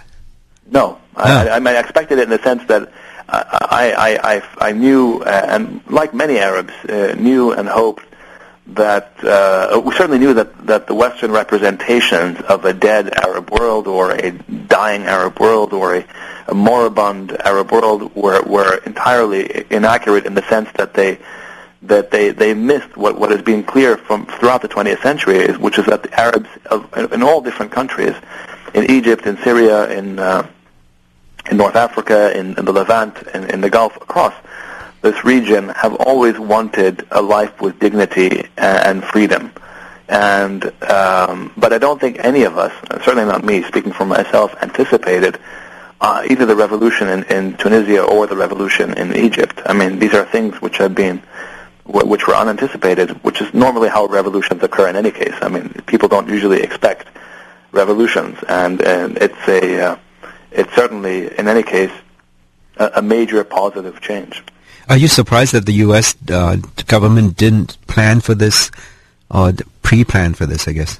[0.71, 0.99] No.
[1.17, 2.91] I, I, I expected it in the sense that
[3.27, 8.05] I, I, I, I knew, uh, and like many Arabs, uh, knew and hoped
[8.69, 13.87] that uh, we certainly knew that, that the Western representations of a dead Arab world
[13.87, 16.05] or a dying Arab world or a,
[16.47, 21.19] a moribund Arab world were, were entirely inaccurate in the sense that they
[21.83, 25.77] that they, they missed what, what has been clear from throughout the 20th century, which
[25.77, 28.15] is that the Arabs of, in all different countries,
[28.73, 30.45] in Egypt, in Syria, in uh,
[31.49, 34.33] in North Africa, in, in the Levant, in, in the Gulf, across
[35.01, 39.51] this region have always wanted a life with dignity and, freedom.
[40.09, 44.55] And um, but I don't think any of us, certainly not me, speaking for myself,
[44.61, 45.37] anticipated
[45.99, 49.61] uh, either the revolution in, in Tunisia or the revolution in Egypt.
[49.65, 51.21] I mean, these are things which have been
[51.85, 55.33] which were unanticipated, which is normally how revolutions occur in any case.
[55.41, 57.07] I mean, people don't usually expect
[57.71, 59.97] revolutions, and, and it's a uh,
[60.51, 61.91] it's certainly in any case
[62.77, 64.43] a, a major positive change.
[64.89, 66.15] Are you surprised that the U.S.
[66.29, 68.71] Uh, government didn't plan for this
[69.29, 70.67] or pre-plan for this?
[70.67, 70.99] I guess.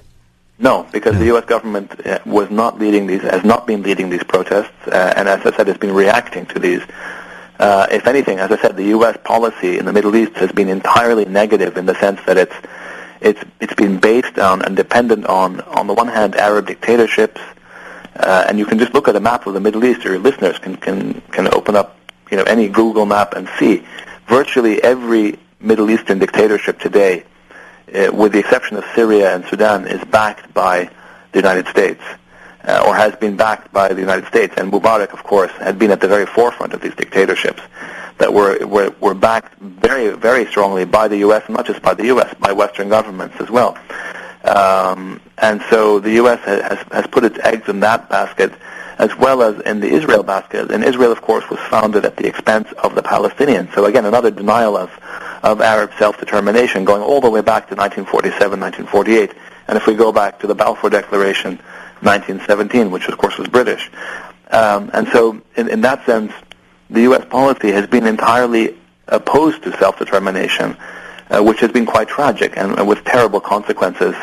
[0.60, 1.20] No, because no.
[1.20, 1.46] the U.S.
[1.46, 5.46] government uh, was not leading these, has not been leading these protests, uh, and as
[5.46, 6.82] I said, has been reacting to these.
[7.60, 9.18] Uh, if anything, as I said, the U.S.
[9.24, 12.56] policy in the Middle East has been entirely negative in the sense that it's
[13.22, 17.42] it's it's been based on and dependent on, on the one hand, Arab dictatorships,
[18.16, 20.06] uh, and you can just look at a map of the Middle East.
[20.06, 21.98] Or your listeners can can can open up
[22.32, 23.86] you know, any Google map and see
[24.28, 27.24] virtually every Middle Eastern dictatorship today,
[27.94, 30.90] uh, with the exception of Syria and Sudan, is backed by
[31.32, 32.02] the United States.
[32.64, 34.54] Uh, or has been backed by the United States.
[34.58, 37.62] And Mubarak, of course, had been at the very forefront of these dictatorships
[38.18, 41.94] that were, were, were backed very, very strongly by the U.S., and not just by
[41.94, 43.78] the U.S., by Western governments as well.
[44.48, 46.40] Um, and so the U.S.
[46.46, 48.54] has, has put its eggs in that basket
[48.98, 50.72] as well as in the Israel basket.
[50.72, 53.74] And Israel, of course, was founded at the expense of the Palestinians.
[53.76, 54.92] So again, another denial of,
[55.44, 59.34] of Arab self-determination going all the way back to 1947, 1948.
[59.68, 61.58] And if we go back to the Balfour Declaration,
[62.02, 63.92] 1917, which of course was British.
[64.50, 66.32] Um, and so in, in that sense,
[66.90, 67.26] the U.S.
[67.26, 70.78] policy has been entirely opposed to self-determination,
[71.30, 74.16] uh, which has been quite tragic and, and with terrible consequences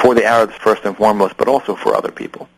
[0.00, 2.48] for the Arabs first and foremost, but also for other people.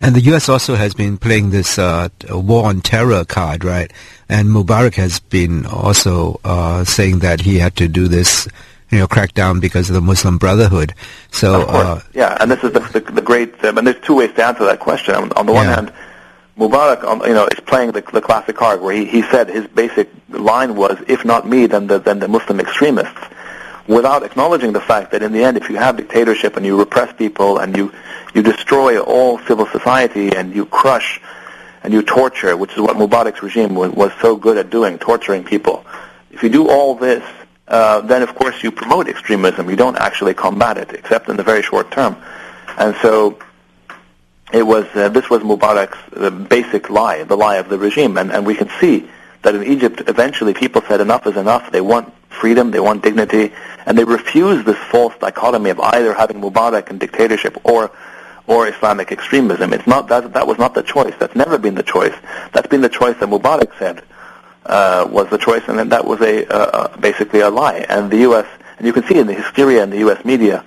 [0.00, 0.48] And the U.S.
[0.48, 3.90] also has been playing this uh, war on terror card, right?
[4.28, 8.48] And Mubarak has been also uh, saying that he had to do this,
[8.90, 10.92] you know, crackdown because of the Muslim Brotherhood.
[11.30, 13.64] So, uh, yeah, and this is the, the, the great.
[13.64, 15.14] Um, and there's two ways to answer that question.
[15.14, 15.92] On, on the one hand,
[16.58, 19.68] Mubarak, um, you know, is playing the, the classic card where he, he said his
[19.68, 23.20] basic line was, "If not me, then the, then the Muslim extremists."
[23.86, 27.12] Without acknowledging the fact that in the end, if you have dictatorship and you repress
[27.16, 27.92] people and you,
[28.34, 31.20] you destroy all civil society and you crush
[31.82, 35.44] and you torture, which is what Mubarak's regime was, was so good at doing, torturing
[35.44, 35.84] people.
[36.30, 37.24] If you do all this,
[37.68, 39.68] uh, then of course you promote extremism.
[39.68, 42.16] You don't actually combat it, except in the very short term.
[42.78, 43.38] And so
[44.52, 48.30] it was uh, this was Mubarak's uh, basic lie, the lie of the regime, and,
[48.30, 49.08] and we can see
[49.42, 51.72] that in Egypt eventually people said enough is enough.
[51.72, 53.52] They want freedom, they want dignity,
[53.86, 57.90] and they refuse this false dichotomy of either having Mubarak and dictatorship or
[58.46, 59.72] or Islamic extremism.
[59.72, 61.14] It's not that that was not the choice.
[61.18, 62.14] That's never been the choice.
[62.52, 64.02] That's been the choice that Mubarak said
[64.66, 67.86] uh, was the choice, and then that was a uh, basically a lie.
[67.88, 68.46] And the U.S.
[68.78, 70.24] and you can see in the hysteria in the U.S.
[70.24, 70.64] media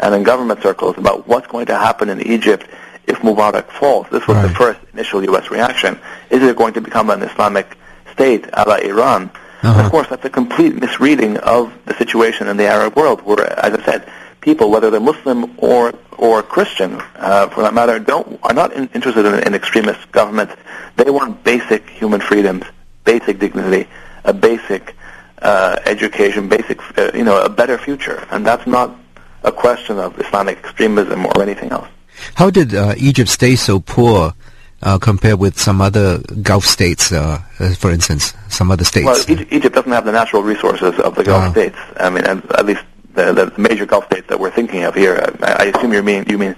[0.00, 2.66] and in government circles about what's going to happen in Egypt
[3.06, 4.06] if Mubarak falls.
[4.10, 5.50] This was the first initial U.S.
[5.50, 5.98] reaction.
[6.30, 7.76] Is it going to become an Islamic
[8.12, 9.30] state a la Iran?
[9.62, 9.84] Uh-huh.
[9.84, 13.74] Of course, that's a complete misreading of the situation in the Arab world, where, as
[13.74, 14.08] I said,
[14.40, 18.88] people, whether they're Muslim or or Christian, uh, for that matter, don't are not in,
[18.94, 20.54] interested in, in extremist governments.
[20.96, 22.64] They want basic human freedoms,
[23.04, 23.88] basic dignity,
[24.24, 24.94] a basic
[25.42, 28.96] uh, education, basic, uh, you know, a better future, and that's not
[29.44, 31.88] a question of Islamic extremism or anything else.
[32.34, 34.34] How did uh, Egypt stay so poor
[34.82, 39.06] uh, compared with some other Gulf states, uh, uh, for instance, some other states?
[39.06, 41.50] Well, Egypt, Egypt doesn't have the natural resources of the Gulf Oh.
[41.52, 41.76] states.
[41.98, 42.82] I mean, at least
[43.14, 45.14] the, the major Gulf states that we're thinking of here.
[45.42, 46.54] I, I assume you mean you mean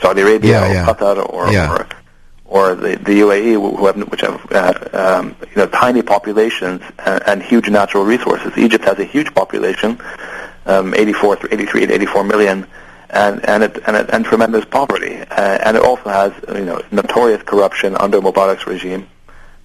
[0.00, 0.86] Saudi Arabia Yeah, or yeah.
[0.86, 1.72] Qatar or Yeah.
[1.72, 1.86] or,
[2.46, 7.22] or the, the UAE, who have, which have uh, um, you know tiny populations and,
[7.26, 8.52] and huge natural resources.
[8.58, 9.98] Egypt has a huge population,
[10.66, 12.66] um, 84, 83 to 84 million.
[13.14, 16.82] And and it, and, it, and tremendous poverty, uh, and it also has you know
[16.90, 19.06] notorious corruption under Mubarak's regime,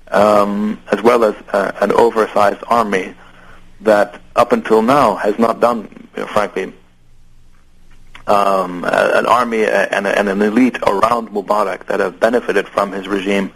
[0.09, 3.15] um, as well as uh, an oversized army
[3.81, 6.73] that up until now has not done, you know, frankly,
[8.27, 13.51] um, an army and, and an elite around Mubarak that have benefited from his regime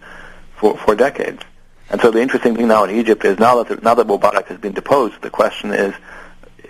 [0.55, 1.43] for, for decades.
[1.91, 4.57] And so the interesting thing now in Egypt is now that now that Mubarak has
[4.57, 5.93] been deposed, the question is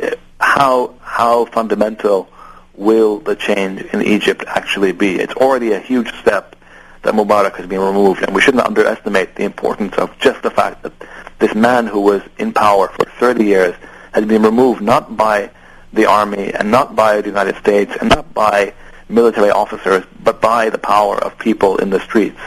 [0.01, 2.27] uh, how how fundamental
[2.75, 5.15] will the change in Egypt actually be?
[5.19, 6.55] It's already a huge step
[7.03, 10.83] that Mubarak has been removed, and we shouldn't underestimate the importance of just the fact
[10.83, 10.93] that
[11.39, 13.75] this man who was in power for 30 years
[14.13, 15.49] has been removed not by
[15.91, 18.73] the army and not by the United States and not by
[19.09, 22.39] military officers, but by the power of people in the streets.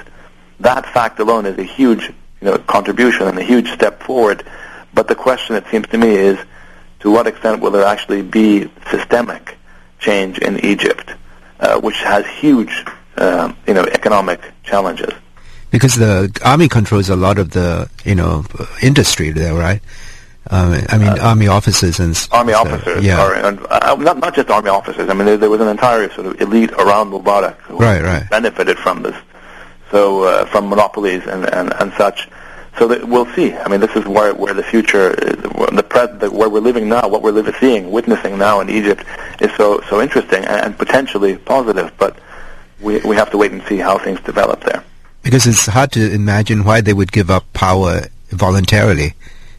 [0.61, 2.09] That fact alone is a huge
[2.41, 4.45] you know, contribution and a huge step forward.
[4.95, 6.39] But the question, it seems to me, is
[7.01, 9.56] to what extent will there actually be systemic
[10.07, 11.07] change in Egypt,
[11.61, 12.75] uh, which has huge,
[13.25, 14.41] uh, you know, economic
[14.71, 15.13] challenges.
[15.71, 16.13] because the
[16.53, 17.69] army controls a lot of the
[18.11, 19.81] you know uh, industry there, right?
[20.57, 22.67] Um, I mean, army officers and Uh, Army stuff.
[22.73, 25.07] officers, Yeah, are, and, uh, not not just army officers.
[25.11, 28.25] I mean, there, there was an entire sort of elite around Mubarak who Right, right.
[28.31, 29.17] benefited from this,
[29.93, 32.19] so uh, from monopolies and, and, and such.
[32.79, 33.55] So that we'll see.
[33.55, 37.09] I mean, this is where where the future, the, pre- the where we're living now,
[37.09, 39.03] what we're living, seeing, witnessing now in Egypt,
[39.41, 41.91] is so so interesting and, and potentially positive.
[41.97, 42.19] But
[42.81, 44.85] we we have to wait and see how things develop there.
[45.23, 49.15] because it's hard to imagine why they would give up power voluntarily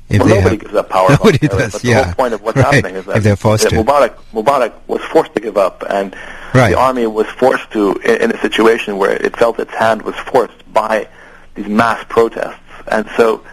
[0.09, 0.59] if Well, nobody have.
[0.59, 1.09] gives up power.
[1.17, 2.03] Nobody voluntarily, does, But the yeah.
[2.05, 3.73] whole point of what's Right, happening is that, if they're forced that.
[3.73, 6.15] Mubarak, Mubarak was forced to give up, and
[6.53, 6.69] Right.
[6.71, 10.15] the army was forced to, in, in a situation where it felt its hand was
[10.31, 11.07] forced by
[11.55, 12.59] these mass protests.
[12.89, 13.43] And so,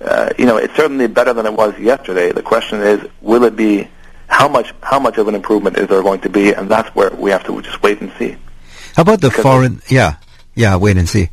[0.00, 2.32] uh, you know, it's certainly better than it was yesterday.
[2.32, 3.88] The question is, will it be,
[4.28, 6.52] how much, how much of an improvement is there going to be?
[6.52, 8.36] And that's where we have to just wait and see.
[8.96, 9.82] How about the because foreign?
[9.88, 10.16] Yeah,
[10.54, 10.76] yeah.
[10.76, 11.30] Wait and see.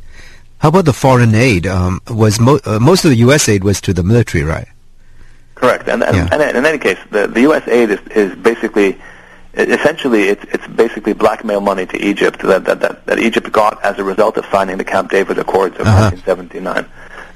[0.58, 1.66] How about the foreign aid?
[1.66, 3.48] Um, was mo- uh, most of the U.S.
[3.48, 4.68] aid was to the military, right?
[5.54, 5.88] Correct.
[5.88, 6.28] And, and, Yeah.
[6.32, 7.66] and in any case, the, the U.S.
[7.68, 9.00] aid is, is basically,
[9.54, 13.98] essentially, it's, it's basically blackmail money to Egypt that, that, that, that Egypt got as
[13.98, 16.10] a result of signing the Camp David Accords of Uh-huh.
[16.10, 16.86] 1979,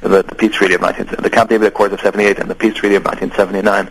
[0.09, 2.75] the, the peace treaty of 19, the Camp David Accords of 78 and the peace
[2.75, 3.91] treaty of 1979.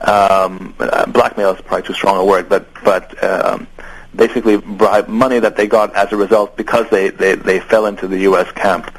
[0.00, 3.68] Um, uh, blackmail is probably too strong a word, but but um,
[4.14, 8.08] basically bribe money that they got as a result because they, they, they fell into
[8.08, 8.50] the U.S.
[8.52, 8.92] camp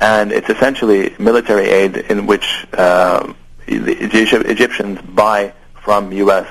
[0.00, 3.32] and it's essentially military aid in which uh,
[3.66, 6.48] the Egyptians buy from U.S.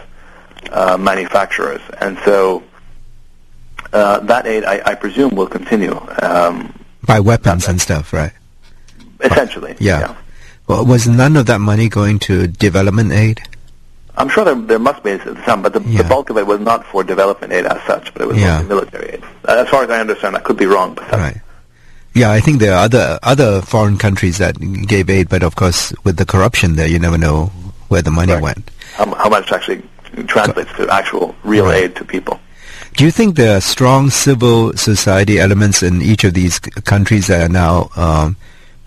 [0.72, 2.64] Uh, manufacturers, and so
[3.92, 6.00] uh, that aid, I, I presume, will continue.
[6.22, 6.74] Um,
[7.06, 8.34] By weapons and stuff, right?
[9.22, 10.16] Essentially, Yeah.
[10.68, 13.42] Well, was none of that money going to development aid?
[14.18, 16.04] I'm sure there, there must be some, but the, Yeah.
[16.04, 18.62] the bulk of it was not for development aid as such, but it was Yeah.
[18.64, 19.24] military aid.
[19.48, 21.38] Uh, as far as I understand, I could be wrong, but that's, Right.
[22.14, 24.56] Yeah, I think there are other other foreign countries that
[24.88, 27.52] gave aid, but of course, with the corruption there, you never know
[27.88, 28.42] where the money Right.
[28.42, 28.72] went.
[28.98, 29.82] how, how much actually
[30.28, 31.84] translates to actual real Right.
[31.84, 32.40] aid to people.
[32.98, 37.42] Do you think there are strong civil society elements in each of these countries that
[37.46, 38.36] are now um,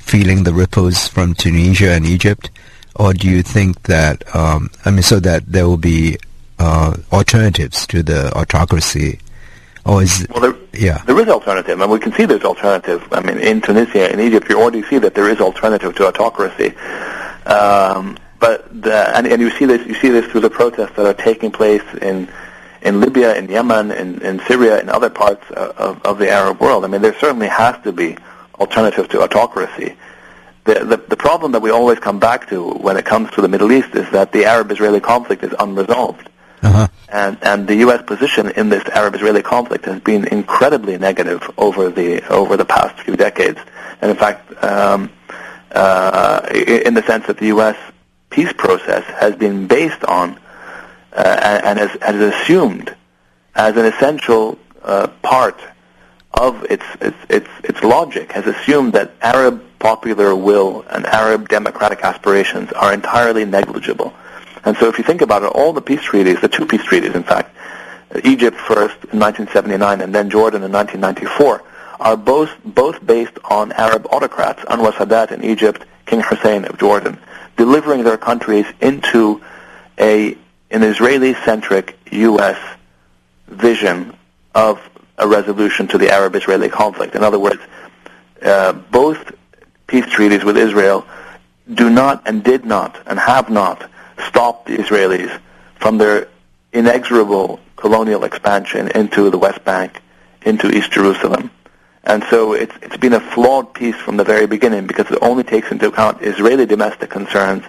[0.03, 2.51] feeling the ripples from Tunisia and Egypt,
[2.97, 6.19] or do you think that um, I mean, so that there will be
[6.59, 9.19] uh, alternatives to the autocracy,
[9.87, 13.07] or is Well, there, yeah, there is alternative, and we can see there's alternative.
[13.13, 16.75] I mean, in Tunisia, in Egypt, you already see that there is alternative to autocracy.
[17.47, 21.07] Um, but the, and, and you see this, you see this through the protests that
[21.07, 22.29] are taking place in
[22.83, 26.85] in Libya, in Yemen, in, in Syria, in other parts of, of the Arab world.
[26.85, 28.17] I mean, there certainly has to be
[28.63, 29.97] alternative to autocracy.
[30.65, 33.49] The, the, the problem that we always come back to when it comes to the
[33.49, 36.29] Middle East is that the Arab-Israeli conflict is unresolved.
[36.63, 36.87] Uh-huh.
[37.09, 38.03] And, and the U.S.
[38.03, 43.17] position in this Arab-Israeli conflict has been incredibly negative over the over the past few
[43.17, 43.59] decades.
[44.01, 45.11] And in fact, um,
[45.73, 47.77] uh, in the sense that the U.S.
[48.31, 50.39] peace process has been based on
[51.13, 52.95] uh, and, and has, has assumed
[53.55, 55.61] as an essential uh, part
[56.35, 62.03] of its, its, its, its logic, has assumed that Arab popular will and Arab democratic
[62.03, 64.15] aspirations are entirely negligible.
[64.65, 67.15] And so if you think about it, all the peace treaties, the two peace treaties,
[67.15, 67.57] in fact,
[68.25, 71.63] Egypt first in 1979 and then Jordan in 1994,
[72.01, 77.19] are both, both based on Arab autocrats, Anwar Sadat in Egypt, King Hussein of Jordan,
[77.57, 79.43] delivering their countries into
[79.99, 80.37] a,
[80.71, 82.59] an Israeli-centric U.S.
[83.49, 84.17] vision
[84.55, 84.81] of
[85.23, 87.15] a resolution to the Arab-Israeli conflict.
[87.15, 87.63] In other words,
[88.43, 89.33] uh, both
[89.87, 91.07] peace treaties with Israel
[91.73, 93.89] do not and did not and have not
[94.29, 95.33] stopped the Israelis
[95.77, 96.29] from their
[96.73, 100.01] inexorable colonial expansion into the West Bank,
[100.43, 101.51] into East Jerusalem.
[102.05, 105.45] And so it's, it's been a flawed peace from the very beginning because it only
[105.45, 107.65] takes into account Israeli domestic concerns,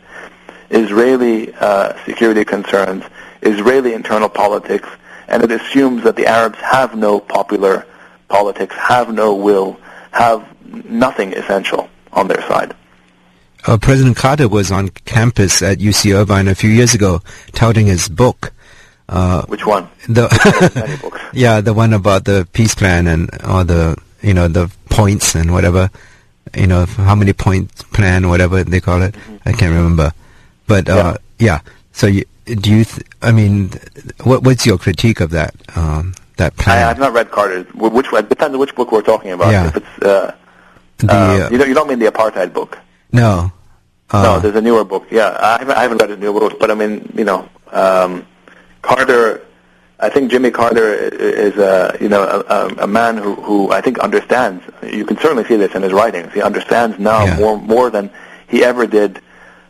[0.72, 3.04] Israeli uh, security concerns,
[3.44, 4.90] Israeli internal politics,
[5.28, 7.86] and it assumes that the Arabs have no popular
[8.28, 9.78] politics, have no will,
[10.12, 10.46] have
[10.86, 12.76] nothing essential on their side.
[13.66, 17.22] Uh, President Carter was on campus at UC Irvine a few years ago
[17.54, 18.52] touting his book.
[19.08, 19.88] Uh, Which one?
[20.08, 20.28] The
[21.34, 25.52] yeah, the one about the peace plan and all the you know the points and
[25.52, 25.90] whatever
[26.56, 29.14] you know how many points plan whatever they call it.
[29.14, 29.50] Mm-hmm.
[29.50, 30.12] I can't remember,
[30.68, 31.46] but uh, yeah.
[31.46, 31.60] yeah.
[31.94, 32.84] So you, do you?
[32.84, 33.72] Th- I mean,
[34.24, 35.56] what, what's your critique of that?
[35.76, 36.78] Um, that plan?
[36.78, 37.66] I, have not read Carter's.
[37.74, 38.28] Which one?
[38.28, 39.52] Depends on which book we're talking about.
[39.52, 39.68] Yeah.
[39.68, 40.36] If it's uh,
[40.98, 42.78] the, uh, uh, you don't you don't mean the apartheid book?
[43.12, 43.52] No.
[44.12, 45.08] no, uh, there's a newer book.
[45.12, 48.26] Yeah, I haven't, I haven't read a newer book, but I mean, you know, um,
[48.82, 49.46] Carter.
[50.00, 54.00] I think Jimmy Carter is a you know a, a man who, who I think
[54.00, 54.62] understands.
[54.82, 56.34] You can certainly see this in his writings.
[56.34, 57.38] He understands now yeah.
[57.38, 58.10] more more than
[58.50, 59.22] he ever did,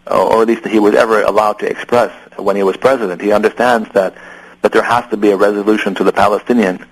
[0.07, 3.21] or at least he was ever allowed to express when he was president.
[3.21, 4.15] He understands that
[4.61, 6.85] that there has to be a resolution to the Palestinian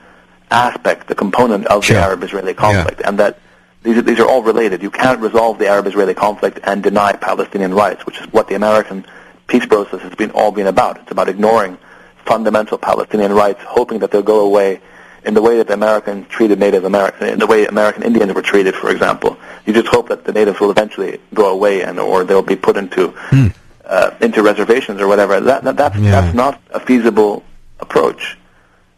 [0.51, 1.95] aspect, the component of sure.
[1.95, 3.07] the Arab-Israeli conflict, yeah.
[3.07, 3.39] and that
[3.83, 4.83] these are, these are all related.
[4.83, 9.05] You can't resolve the Arab-Israeli conflict and deny Palestinian rights, which is what the American
[9.47, 10.97] peace process has been all been about.
[10.97, 11.77] It's about ignoring
[12.25, 14.81] fundamental Palestinian rights, hoping that they'll go away
[15.23, 18.41] in the way that the American treated Native American, in the way American Indians were
[18.41, 19.37] treated, for example.
[19.65, 22.77] You just hope that the natives will eventually go away and or they'll be put
[22.77, 23.47] into hmm.
[23.85, 25.39] uh, into reservations or whatever.
[25.39, 26.11] That, that that's Yeah.
[26.11, 27.43] that's not a feasible
[27.79, 28.37] approach.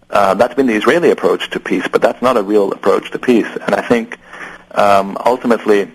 [0.09, 3.20] Uh, that's been the Israeli approach to peace, but that's not a real approach to
[3.20, 3.47] peace.
[3.66, 4.18] And I think
[4.72, 5.91] um, ultimately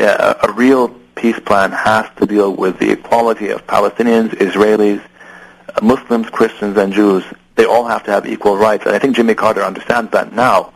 [0.00, 5.84] uh, a real peace plan has to deal with the equality of Palestinians, Israelis, uh,
[5.84, 7.24] Muslims, Christians, and Jews.
[7.54, 10.72] They all have to have equal rights, and I think Jimmy Carter understands that now.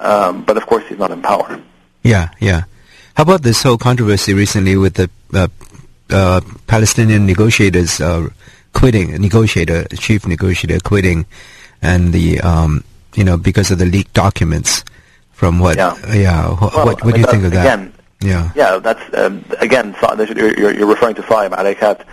[0.00, 1.60] Um, but of course, he's not in power.
[2.02, 2.62] Yeah, yeah.
[3.14, 5.48] How about this whole controversy recently with the uh,
[6.10, 8.28] uh, Palestinian negotiators uh,
[8.72, 11.26] quitting, negotiator, chief negotiator quitting,
[11.82, 12.84] and the um,
[13.14, 14.84] you know because of the leaked documents
[15.32, 15.76] from what?
[15.76, 15.96] Yeah.
[16.14, 17.66] yeah wh- Well, what what do you think of that?
[17.66, 19.94] Again, yeah, yeah, that's um, again.
[20.36, 22.04] You're, you're referring to Saeb Erekat,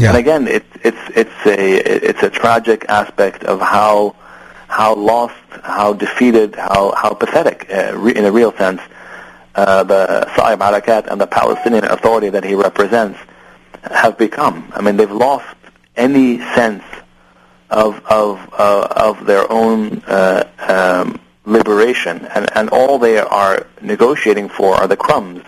[0.00, 1.76] yeah, and again, it's it's it's a
[2.08, 4.14] it's a tragic aspect of how
[4.68, 5.34] how lost,
[5.64, 8.80] how defeated, how how pathetic, uh, re- in a real sense,
[9.54, 13.18] uh, the Saeb Erekat and the Palestinian Authority that he represents
[13.82, 14.72] have become.
[14.74, 15.56] I mean, they've lost
[15.96, 16.84] any sense
[17.70, 24.48] of of uh, of their own uh, um, liberation, and and all they are negotiating
[24.48, 25.42] for are the crumbs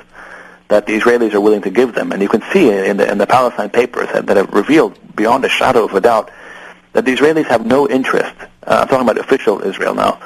[0.69, 2.11] that the Israelis are willing to give them.
[2.13, 5.45] And you can see in the in the Palestine papers that, that have revealed beyond
[5.45, 6.31] a shadow of a doubt
[6.93, 8.35] that the Israelis have no interest.
[8.63, 10.19] Uh, I'm talking about official Israel now.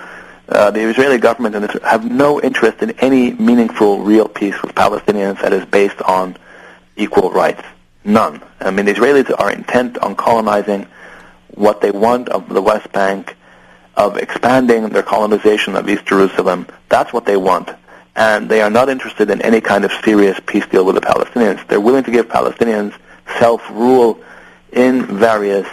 [0.49, 4.75] Uh, the Israeli government and Israel have no interest in any meaningful, real peace with
[4.75, 6.37] Palestinians that is based on
[6.97, 7.63] equal rights.
[8.05, 8.43] None.
[8.61, 10.87] I mean, the Israelis are intent on colonizing
[11.55, 13.37] what they want of the West Bank,
[13.95, 16.67] of expanding their colonization of East Jerusalem.
[16.89, 17.69] That's what they want.
[18.17, 21.67] And they are not interested in any kind of serious peace deal with the Palestinians.
[21.69, 22.95] They're willing to give Palestinians
[23.39, 24.23] self-rule
[24.73, 25.69] in various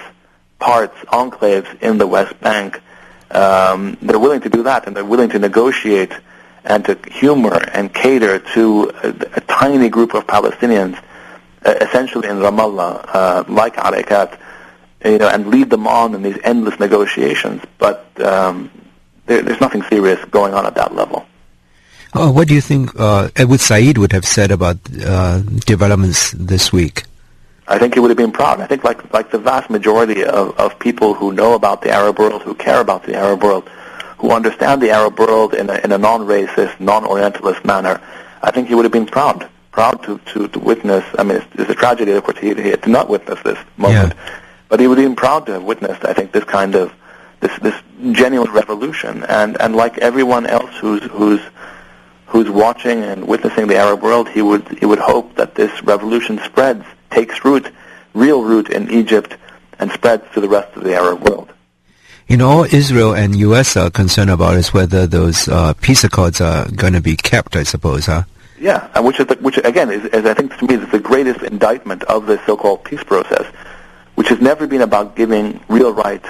[0.60, 2.82] parts, enclaves in the West Bank.
[3.32, 6.12] Um, they're willing to do that, and they're willing to negotiate
[6.64, 11.02] and to humor and cater to a, a tiny group of Palestinians,
[11.64, 14.40] uh, essentially in Ramallah, uh, like Erekat,
[15.04, 17.62] you know, and lead them on in these endless negotiations.
[17.78, 18.72] But um,
[19.28, 21.26] there, there's nothing serious going on at that level.
[22.14, 26.72] Oh, what do you think uh, Edward Said would have said about uh, developments this
[26.72, 27.04] week?
[27.68, 28.62] I think he would have been proud.
[28.62, 32.20] I think like like the vast majority of, of people who know about the Arab
[32.20, 33.68] world, who care about the Arab world,
[34.20, 38.00] who understand the Arab world in a, in a non-racist, non-Orientalist manner,
[38.44, 41.04] I think he would have been proud, proud to, to, to witness.
[41.18, 43.58] I mean, it's, it's a tragedy, of course, he, he had to not witness this
[43.78, 44.40] moment, Yeah.
[44.70, 46.06] but he would have been proud to have witnessed.
[46.06, 46.94] I think this kind of
[47.40, 47.76] this this
[48.12, 51.42] genuine revolution, and and like everyone else who's who's
[52.28, 56.40] who's watching and witnessing the Arab world, he would he would hope that this revolution
[56.46, 57.72] spreads, takes root,
[58.14, 59.36] real root in Egypt,
[59.80, 61.52] and spreads to the rest of the Arab world.
[62.28, 63.78] You know, all Israel and U.S.
[63.78, 67.64] are concerned about is whether those uh, peace accords are going to be kept, I
[67.64, 68.24] suppose, huh?
[68.58, 71.00] Yeah, and which is the, which again is, is I think to me is the
[71.00, 73.46] greatest indictment of the so-called peace process,
[74.16, 76.28] which has never been about giving real rights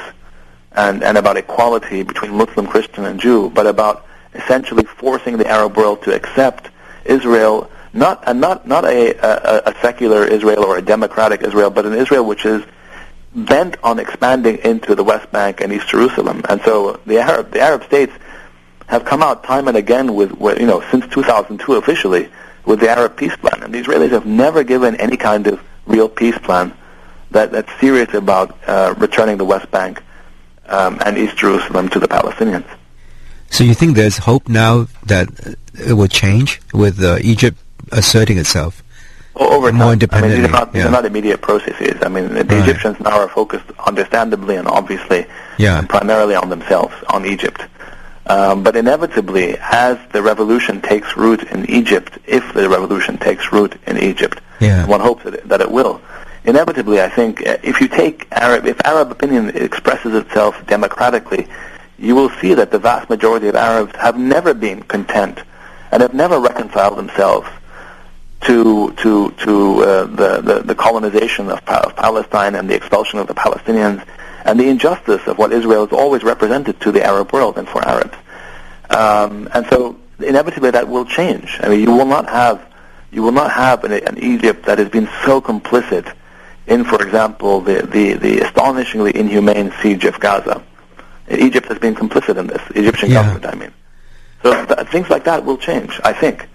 [0.73, 5.77] and and about equality between Muslim, Christian, and Jew, but about essentially forcing the Arab
[5.77, 6.69] world to accept
[7.05, 11.85] Israel not and not not a, a, a secular Israel or a democratic Israel, but
[11.85, 12.63] an Israel which is
[13.33, 16.41] bent on expanding into the West Bank and East Jerusalem.
[16.49, 18.13] And so the Arab the Arab states
[18.87, 22.29] have come out time and again with, with you know since 2002 officially
[22.65, 26.09] with the Arab peace plan, and the Israelis have never given any kind of real
[26.09, 26.73] peace plan
[27.31, 30.01] that that's serious about uh, returning the West Bank
[30.67, 32.65] um, and East Jerusalem to the Palestinians.
[33.51, 35.29] So you think there's hope now that
[35.75, 37.57] it will change with uh, Egypt
[37.91, 38.83] asserting itself?
[39.35, 39.77] O- Over time.
[39.79, 40.87] More I mean, these, are not, these yeah.
[40.87, 41.95] are not immediate processes.
[42.01, 42.51] I mean, the Right.
[42.69, 45.25] Egyptians now are focused, understandably and obviously,
[45.57, 45.79] Yeah.
[45.79, 47.61] and primarily on themselves, on Egypt.
[48.27, 53.75] Um, but inevitably, as the revolution takes root in Egypt, if the revolution takes root
[53.85, 54.85] in Egypt, Yeah.
[54.87, 56.01] one hopes that it, that it will.
[56.45, 61.47] Inevitably, I think, uh, if you take Arab, if Arab opinion expresses itself democratically,
[61.99, 65.39] you will see that the vast majority of Arabs have never been content
[65.91, 67.47] and have never reconciled themselves
[68.45, 73.19] to to to uh, the, the the colonization of, pa- of Palestine and the expulsion
[73.19, 74.05] of the Palestinians
[74.45, 77.81] and the injustice of what Israel has always represented to the Arab world and for
[77.87, 78.15] Arabs.
[78.89, 81.59] Um, and so inevitably that will change.
[81.61, 82.71] I mean, you will not have
[83.11, 86.13] you will not have an, an Egypt that has been so complicit
[86.67, 90.61] in, for example, the, the, the astonishingly inhumane siege of Gaza.
[91.29, 93.21] Egypt has been complicit in this, Egyptian Yeah.
[93.23, 93.73] government, I mean.
[94.43, 96.47] So th- things like that will change, I think.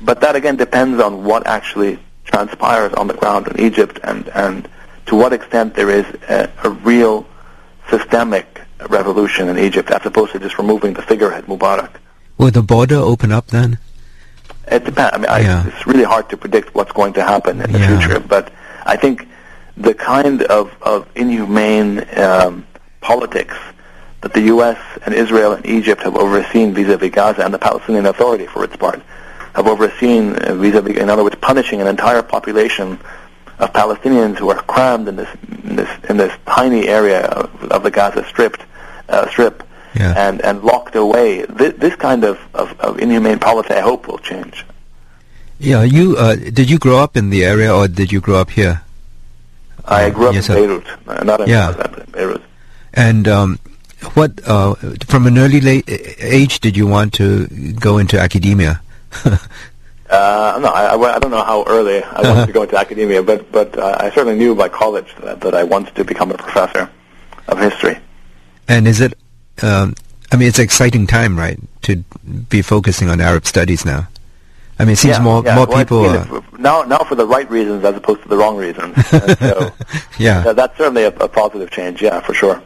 [0.00, 4.68] But that again depends on what actually transpires on the ground in Egypt and, and
[5.06, 7.26] to what extent there is a, a real
[7.90, 11.90] systemic revolution in Egypt as opposed to just removing the figurehead Mubarak.
[12.36, 13.78] Will the border open up then?
[14.70, 15.14] It depends.
[15.14, 15.66] I mean, I, Yeah.
[15.66, 17.98] it's really hard to predict what's going to happen in the Yeah.
[17.98, 18.20] future.
[18.20, 18.52] But
[18.84, 19.26] I think
[19.76, 22.66] the kind of, of inhumane um,
[23.00, 23.56] politics
[24.20, 24.78] that the U.S.
[25.06, 29.00] and Israel and Egypt have overseen vis-a-vis Gaza and the Palestinian Authority, for its part,
[29.58, 32.98] have overseen uh, vis-a-vis, in other words, punishing an entire population
[33.58, 35.28] of Palestinians who are crammed in this
[35.68, 38.56] in this, in this tiny area of, of the Gaza Strip,
[39.08, 39.56] uh, strip,
[39.94, 40.14] Yeah.
[40.16, 41.28] and and locked away.
[41.60, 44.64] This, this kind of, of, of inhumane policy, I hope, will change.
[45.58, 48.50] Yeah, you uh, did you grow up in the area or did you grow up
[48.50, 48.82] here?
[49.84, 50.54] I grew up Yes, in.
[50.54, 51.68] Beirut, uh, not in Yeah.
[51.72, 52.42] In Beirut.
[52.94, 53.58] And um,
[54.14, 54.74] what uh,
[55.06, 55.84] from an early late
[56.38, 57.46] age did you want to
[57.80, 58.80] go into academia?
[60.10, 63.22] Uh, no, I, I, I don't know how early I wanted to go into academia,
[63.22, 66.38] but but uh, I certainly knew by college that, that I wanted to become a
[66.38, 66.88] professor
[67.46, 67.98] of history.
[68.68, 69.18] and is it?
[69.62, 69.94] Um,
[70.32, 71.96] I mean, it's an exciting time, right, to
[72.48, 74.08] be focusing on Arab studies now.
[74.78, 75.56] I mean, it seems yeah, more yeah.
[75.56, 76.04] more Well, people.
[76.06, 78.96] Uh, now now for the right reasons as opposed to the wrong reasons.
[79.38, 79.72] So
[80.18, 82.00] yeah, that's certainly a, a positive change.
[82.00, 82.62] Yeah, for sure.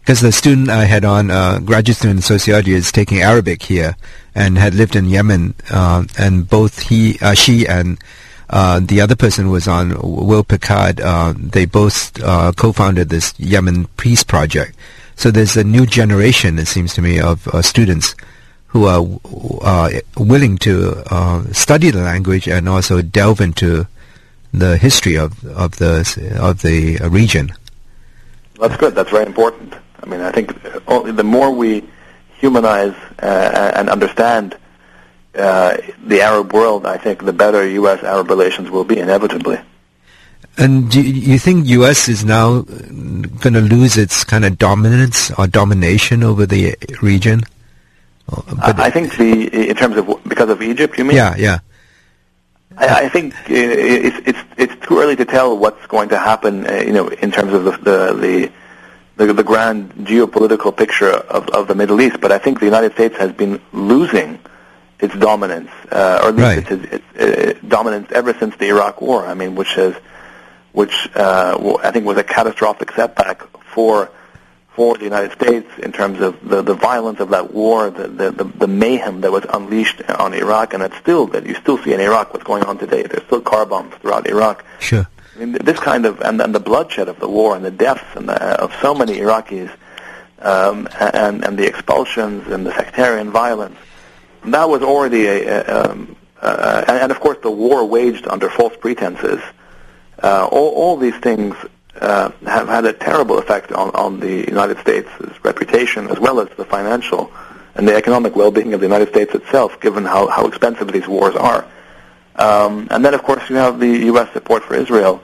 [0.00, 3.96] Because the student I had on, uh, graduate student in sociology, is taking Arabic here
[4.34, 7.98] and had lived in Yemen, uh, and both he, uh, she, and
[8.48, 11.00] uh, the other person was on Will Picard.
[11.00, 14.74] Uh, they both uh, co-founded this Yemen Peace Project.
[15.16, 18.14] So there's a new generation, it seems to me, of students
[18.68, 19.04] who are
[19.62, 21.04] uh, willing to
[21.52, 23.86] study the language and also delve into
[24.52, 26.00] the history of of the
[26.40, 27.52] of the region.
[28.58, 28.94] That's good.
[28.94, 29.74] That's very important.
[30.02, 31.84] I mean, I think the more we
[32.38, 34.56] humanize uh, and understand
[35.34, 35.76] uh,
[36.06, 39.60] the Arab world, I think the better U.S.-Arab relations will be inevitably.
[40.58, 42.08] And do you think U.S.
[42.08, 47.42] is now going to lose its kind of dominance or domination over the region?
[48.30, 51.16] Uh, But I think the in terms of because of Egypt, you mean?
[51.16, 51.58] yeah, yeah,
[52.76, 56.66] I, I think i- it's it's it's too early to tell what's going to happen.
[56.66, 58.52] Uh, you know, in terms of the the the,
[59.26, 62.20] the, the grand geopolitical picture of, of the Middle East.
[62.20, 64.38] But I think the United States has been losing
[64.98, 66.72] its dominance, uh, or at least Right.
[66.72, 69.26] its, its, uh, dominance ever since the Iraq War.
[69.26, 69.94] I mean, which has
[70.72, 73.42] which uh, I think was a catastrophic setback
[73.74, 74.10] for
[74.76, 78.30] for the United States in terms of the, the violence of that war, the, the,
[78.30, 81.92] the, the mayhem that was unleashed on Iraq, and it's still that you still see
[81.92, 83.02] in Iraq what's going on today.
[83.02, 84.64] There's still car bombs throughout Iraq.
[84.78, 85.06] Sure.
[85.40, 88.34] This kind of and, and the bloodshed of the war and the deaths and the,
[88.60, 89.70] of so many Iraqis,
[90.38, 93.78] um, and and the expulsions and the sectarian violence,
[94.44, 98.50] that was already a, a um, uh, and, and of course the war waged under
[98.50, 99.40] false pretenses.
[100.22, 101.56] Uh, all, all these things
[102.00, 105.08] uh, have had a terrible effect on, on the United States'
[105.42, 107.32] reputation as well as the financial
[107.74, 111.34] and the economic well-being of the United States itself, given how, how expensive these wars
[111.36, 111.64] are.
[112.36, 114.32] Um, and then, of course, you have the U.S.
[114.32, 115.22] support for Israel,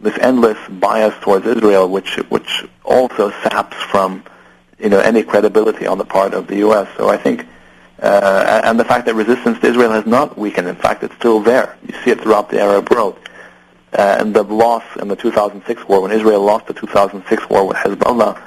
[0.00, 4.24] this endless bias towards Israel, which which also saps from
[4.78, 6.88] you know any credibility on the part of the U.S.
[6.96, 7.46] So I think,
[8.00, 10.68] uh, and the fact that resistance to Israel has not weakened.
[10.68, 11.76] In fact, it's still there.
[11.86, 13.18] You see it throughout the Arab world
[13.92, 17.76] uh, and the loss in the 2006 war, when Israel lost the 2006 war with
[17.76, 18.40] Hezbollah,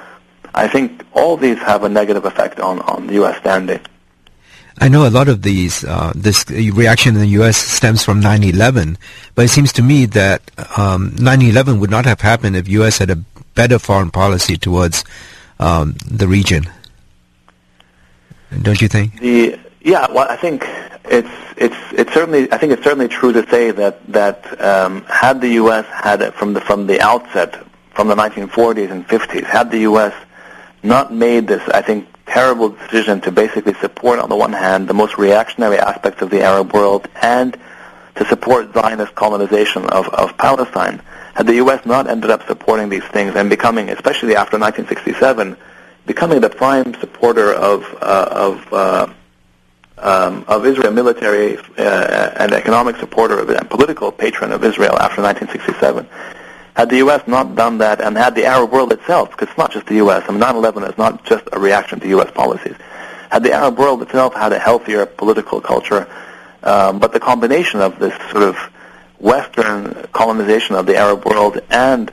[0.54, 3.38] I think all these have a negative effect on, on the U.S.
[3.38, 3.80] standing.
[4.80, 7.56] I know a lot of these, uh, this reaction in the U.S.
[7.56, 8.96] stems from 9/11,
[9.34, 10.42] but it seems to me that
[10.76, 12.98] um, 9/11 would not have happened if U.S.
[12.98, 13.16] had a
[13.54, 15.04] better foreign policy towards
[15.60, 16.64] um, the region.
[18.62, 19.20] Don't you think?
[19.20, 20.64] The yeah, well, I think
[21.04, 25.40] it's it's it's certainly I think it's certainly true to say that that um, had
[25.40, 25.86] the U.S.
[25.86, 27.64] had from the from the outset
[27.94, 30.14] from the 1940s and 50s had the U.S.
[30.82, 34.94] not made this I think terrible decision to basically support on the one hand the
[34.94, 37.56] most reactionary aspects of the Arab world and
[38.16, 41.02] to support Zionist colonization of, of Palestine
[41.34, 41.84] had the U.S.
[41.84, 45.56] not ended up supporting these things and becoming especially after 1967
[46.06, 49.06] becoming the prime supporter of uh, of uh,
[49.98, 55.22] um, of Israel, military uh, and economic supporter of and political patron of Israel after
[55.22, 56.06] 1967.
[56.74, 57.26] Had the U.S.
[57.26, 60.24] not done that, and had the Arab world itself, because it's not just the U.S.,
[60.28, 62.30] I mean, 9/11 is not just a reaction to U.S.
[62.32, 62.76] policies.
[63.30, 66.08] Had the Arab world itself had a healthier political culture,
[66.62, 68.56] um, but the combination of this sort of
[69.18, 72.12] Western colonization of the Arab world and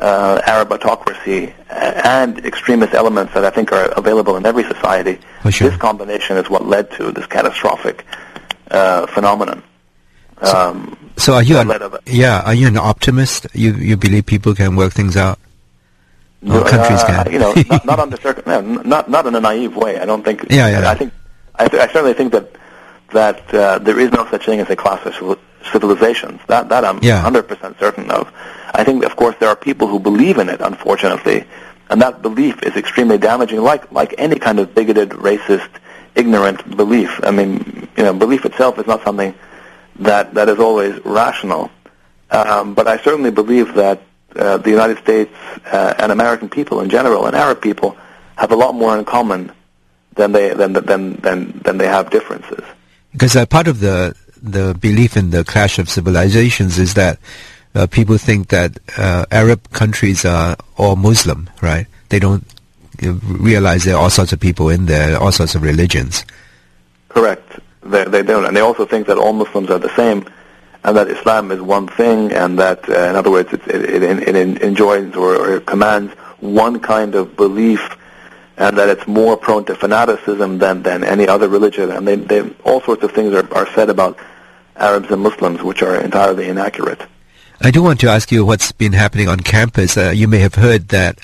[0.00, 5.18] uh, Arab autocracy and extremist elements that I think are available in every society.
[5.44, 5.70] Oh, sure.
[5.70, 8.04] This combination is what led to this catastrophic
[8.70, 9.62] uh, phenomenon.
[10.40, 11.70] Um, so, so, are you an,
[12.06, 12.42] yeah?
[12.44, 13.46] Are you an optimist?
[13.54, 15.38] You you believe people can work things out?
[16.42, 17.32] No, countries uh, can.
[17.32, 19.98] you know, not, not the circum- no, not not in a naive way.
[19.98, 20.46] I don't think.
[20.50, 20.90] Yeah, yeah.
[20.90, 21.12] I think
[21.56, 22.50] I, th- I certainly think that
[23.12, 25.38] that uh, there is no such thing as a clash of
[25.72, 26.40] civilizations.
[26.48, 27.22] That that I'm yeah.
[27.22, 28.30] 100% certain of.
[28.74, 31.46] I think, of course, there are people who believe in it, unfortunately,
[31.90, 35.70] and that belief is extremely damaging, like like any kind of bigoted, racist,
[36.14, 37.20] ignorant belief.
[37.22, 39.34] I mean, you know, belief itself is not something
[40.00, 41.70] that that is always rational.
[42.30, 44.02] Um, but I certainly believe that
[44.34, 45.32] uh, the United States
[45.66, 47.96] uh, and American people in general, and Arab people,
[48.36, 49.52] have a lot more in common
[50.14, 52.64] than they than than than than they have differences.
[53.12, 57.18] Because uh, part of the the belief in the clash of civilizations is that
[57.74, 61.86] uh, people think that uh, Arab countries are all Muslim, right?
[62.08, 62.44] They don't
[63.02, 66.24] realize there are all sorts of people in there, all sorts of religions.
[67.08, 67.58] Correct.
[67.84, 70.26] They, they don't, and they also think that all Muslims are the same,
[70.84, 74.36] and that Islam is one thing, and that, uh, in other words, it, it, it,
[74.36, 77.96] it enjoins or, or commands one kind of belief,
[78.56, 81.90] and that it's more prone to fanaticism than, than any other religion.
[81.90, 84.18] And they, they, all sorts of things are, are said about
[84.76, 87.02] Arabs and Muslims which are entirely inaccurate.
[87.60, 89.96] I do want to ask you what's been happening on campus.
[89.96, 91.18] Uh, you may have heard that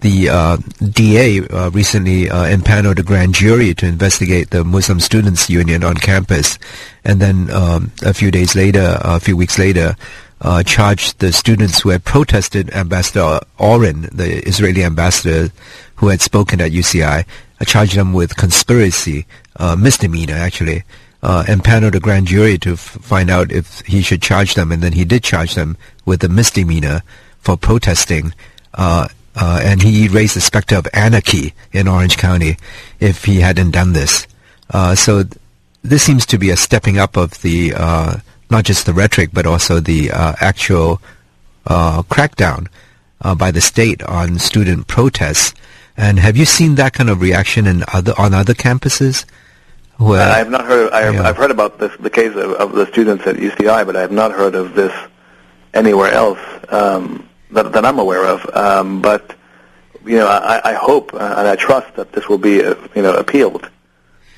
[0.00, 0.56] the uh,
[0.90, 5.96] DA uh, recently uh, impaneled a grand jury to investigate the Muslim Students Union on
[5.96, 6.58] campus,
[7.04, 9.96] and then um, a few days later, a few weeks later,
[10.40, 15.52] uh, charged the students who had protested Ambassador Oren, the Israeli ambassador
[15.96, 17.26] who had spoken at UCI,
[17.60, 19.26] uh, charged them with conspiracy,
[19.76, 20.84] misdemeanor actually
[21.22, 24.82] uh, empaneled a grand jury to f- find out if he should charge them, and
[24.82, 27.02] then he did charge them with a misdemeanor
[27.38, 28.32] for protesting.
[28.74, 29.08] Uh,
[29.40, 32.56] uh, and he raised the specter of anarchy in Orange County
[33.00, 34.26] if he hadn't done this.
[34.68, 35.34] Uh, so th-
[35.82, 38.16] this seems to be a stepping up of the uh,
[38.50, 41.00] not just the rhetoric but also the uh, actual
[41.66, 42.66] crackdown
[43.38, 45.54] by the state on student protests.
[45.96, 49.24] And have you seen that kind of reaction in other on other campuses?
[50.00, 50.86] Well, I have not heard.
[50.86, 51.28] Of, I have, yeah.
[51.28, 54.10] I've heard about this, the case of, of, the students at UCI, but I have
[54.10, 54.94] not heard of this
[55.74, 56.38] anywhere else
[56.70, 58.44] um, that, that, I'm aware of.
[58.54, 59.34] Um, but
[60.04, 63.14] you know, I, I hope and I trust that this will be, uh, you know,
[63.14, 63.68] appealed.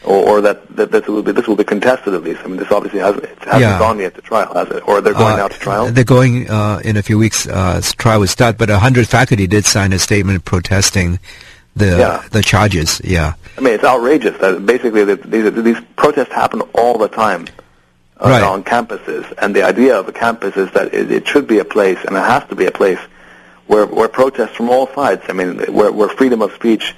[0.05, 2.41] or, or that, that this will be this will be contested at least.
[2.45, 3.79] I mean, this obviously hasn't it hasn't Yeah.
[3.79, 4.83] gone yet to trial, has it?
[4.89, 5.87] Or they're going Uh, now to trial.
[5.93, 7.47] They're going uh, in a few weeks.
[7.47, 11.21] Uh, trial will start, but a hundred faculty did sign a statement protesting
[11.77, 12.23] the Yeah.
[12.33, 13.01] the charges.
[13.05, 17.47] Yeah, I mean, it's outrageous that basically these these protests happen all the time
[18.31, 18.43] Right.
[18.43, 21.65] on campuses, and the idea of a campus is that it, it should be a
[21.65, 22.99] place, and it has to be a place
[23.67, 25.23] where where protests from all sides.
[25.29, 26.95] I mean, where where freedom of speech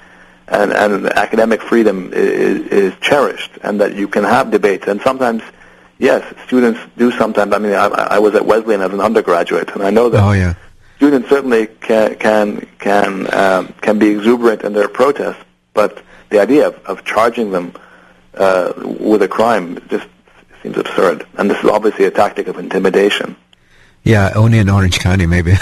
[0.47, 5.41] and and academic freedom is, is cherished, and that you can have debates, and sometimes.
[5.97, 7.53] Yes, students do sometimes.
[7.53, 10.33] I mean, I, I was at Wesleyan as an undergraduate, and I know that oh
[10.33, 10.55] yeah,
[10.97, 15.41] students certainly can can can um, can be exuberant in their protests,
[15.73, 17.71] but the idea of, of charging them
[18.33, 20.05] uh, with a crime just
[20.65, 21.25] seems absurd.
[21.37, 23.35] And this is obviously a tactic of intimidation.
[24.03, 24.31] yeah.
[24.35, 25.53] Only in Orange County, maybe.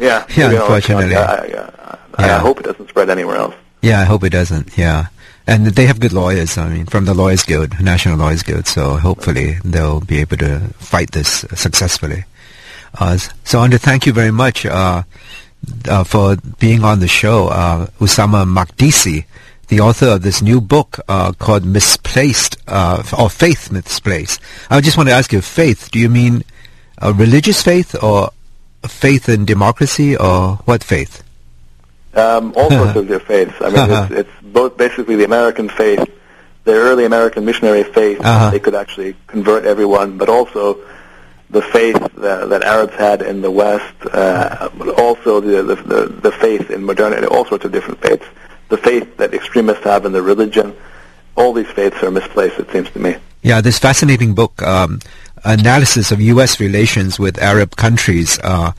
[0.00, 0.50] Yeah, yeah.
[0.50, 3.54] Unfortunately, I, I, I, I hope it doesn't spread anywhere else.
[3.82, 4.00] yeah.
[4.00, 4.76] I hope it doesn't.
[4.78, 5.06] Yeah,
[5.46, 6.56] and they have good lawyers.
[6.58, 8.66] I mean, from the Lawyers Guild, National Lawyers Guild.
[8.66, 12.24] So hopefully they'll be able to fight this successfully.
[12.98, 15.02] Uh, so, Andre, thank you very much uh,
[15.88, 17.48] uh, for being on the show.
[17.48, 19.24] Uh, Usama Makdisi,
[19.74, 24.40] the author of this new book uh, called Misplaced, uh, or Faith Misplaced.
[24.70, 26.44] I just want to ask you, faith, do you mean
[26.98, 28.30] a religious faith or
[28.86, 31.24] faith in democracy or what faith?
[32.14, 33.54] Um, all sorts of faiths.
[33.60, 36.08] I mean, it's, it's both basically the American faith,
[36.62, 38.20] the early American missionary faith.
[38.20, 38.50] Uh-huh.
[38.50, 40.78] They could actually convert everyone, but also
[41.50, 46.06] the faith that, that Arabs had in the West, uh, but also the, the, the,
[46.06, 48.26] the faith in modernity, all sorts of different faiths.
[48.68, 50.76] The faith that extremists have in the religion.
[51.36, 53.16] All these faiths are misplaced, it seems to me.
[53.42, 55.00] Yeah, this fascinating book, um,
[55.44, 56.60] analysis of U.S.
[56.60, 58.72] relations with Arab countries uh,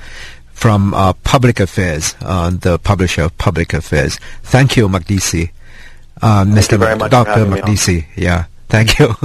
[0.54, 4.18] from uh, Public Affairs, uh, the publisher of Public Affairs.
[4.44, 5.52] Thank you, Makdisi.
[6.22, 6.80] Uh, Mr.
[6.80, 7.30] very much Dr.
[7.32, 7.68] having me on.
[7.68, 8.06] Makdisi.
[8.16, 9.08] Yeah, thank you.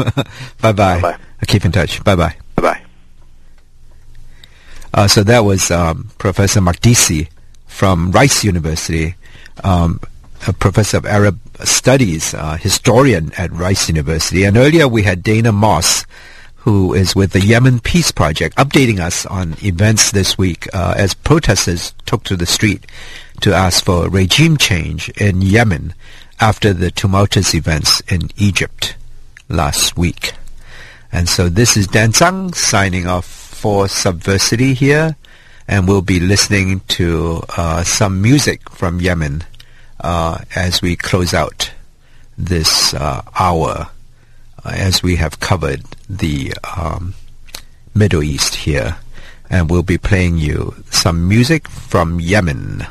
[0.61, 1.01] Bye-bye.
[1.01, 1.17] Bye-bye.
[1.47, 2.03] Keep in touch.
[2.05, 2.37] Bye-bye.
[2.57, 2.83] Bye-bye.
[4.93, 7.29] Uh, so that was um, Professor Makdisi
[7.67, 9.15] from Rice University,
[9.63, 10.01] um,
[10.47, 14.45] a professor of Arab studies, uh, historian at Rice University.
[14.45, 16.07] And earlier we had Dana Moss,
[16.57, 21.15] who is with the Yemen Peace Project, updating us on events this week uh, as
[21.15, 22.87] protesters took to the street
[23.41, 25.95] to ask for regime change in Yemen
[26.41, 28.97] after the tumultuous events in Egypt
[29.49, 30.35] last week.
[31.13, 35.17] And so this is Dan Tsang signing off for Subversity here,
[35.67, 39.45] and we'll be listening to uh, some music from Yemen
[40.03, 41.73] as we close out
[42.37, 43.91] this uh, hour,
[44.65, 47.15] uh, as we have covered the um,
[47.95, 48.97] Middle East here,
[49.49, 52.87] and we'll be playing you some music from Yemen.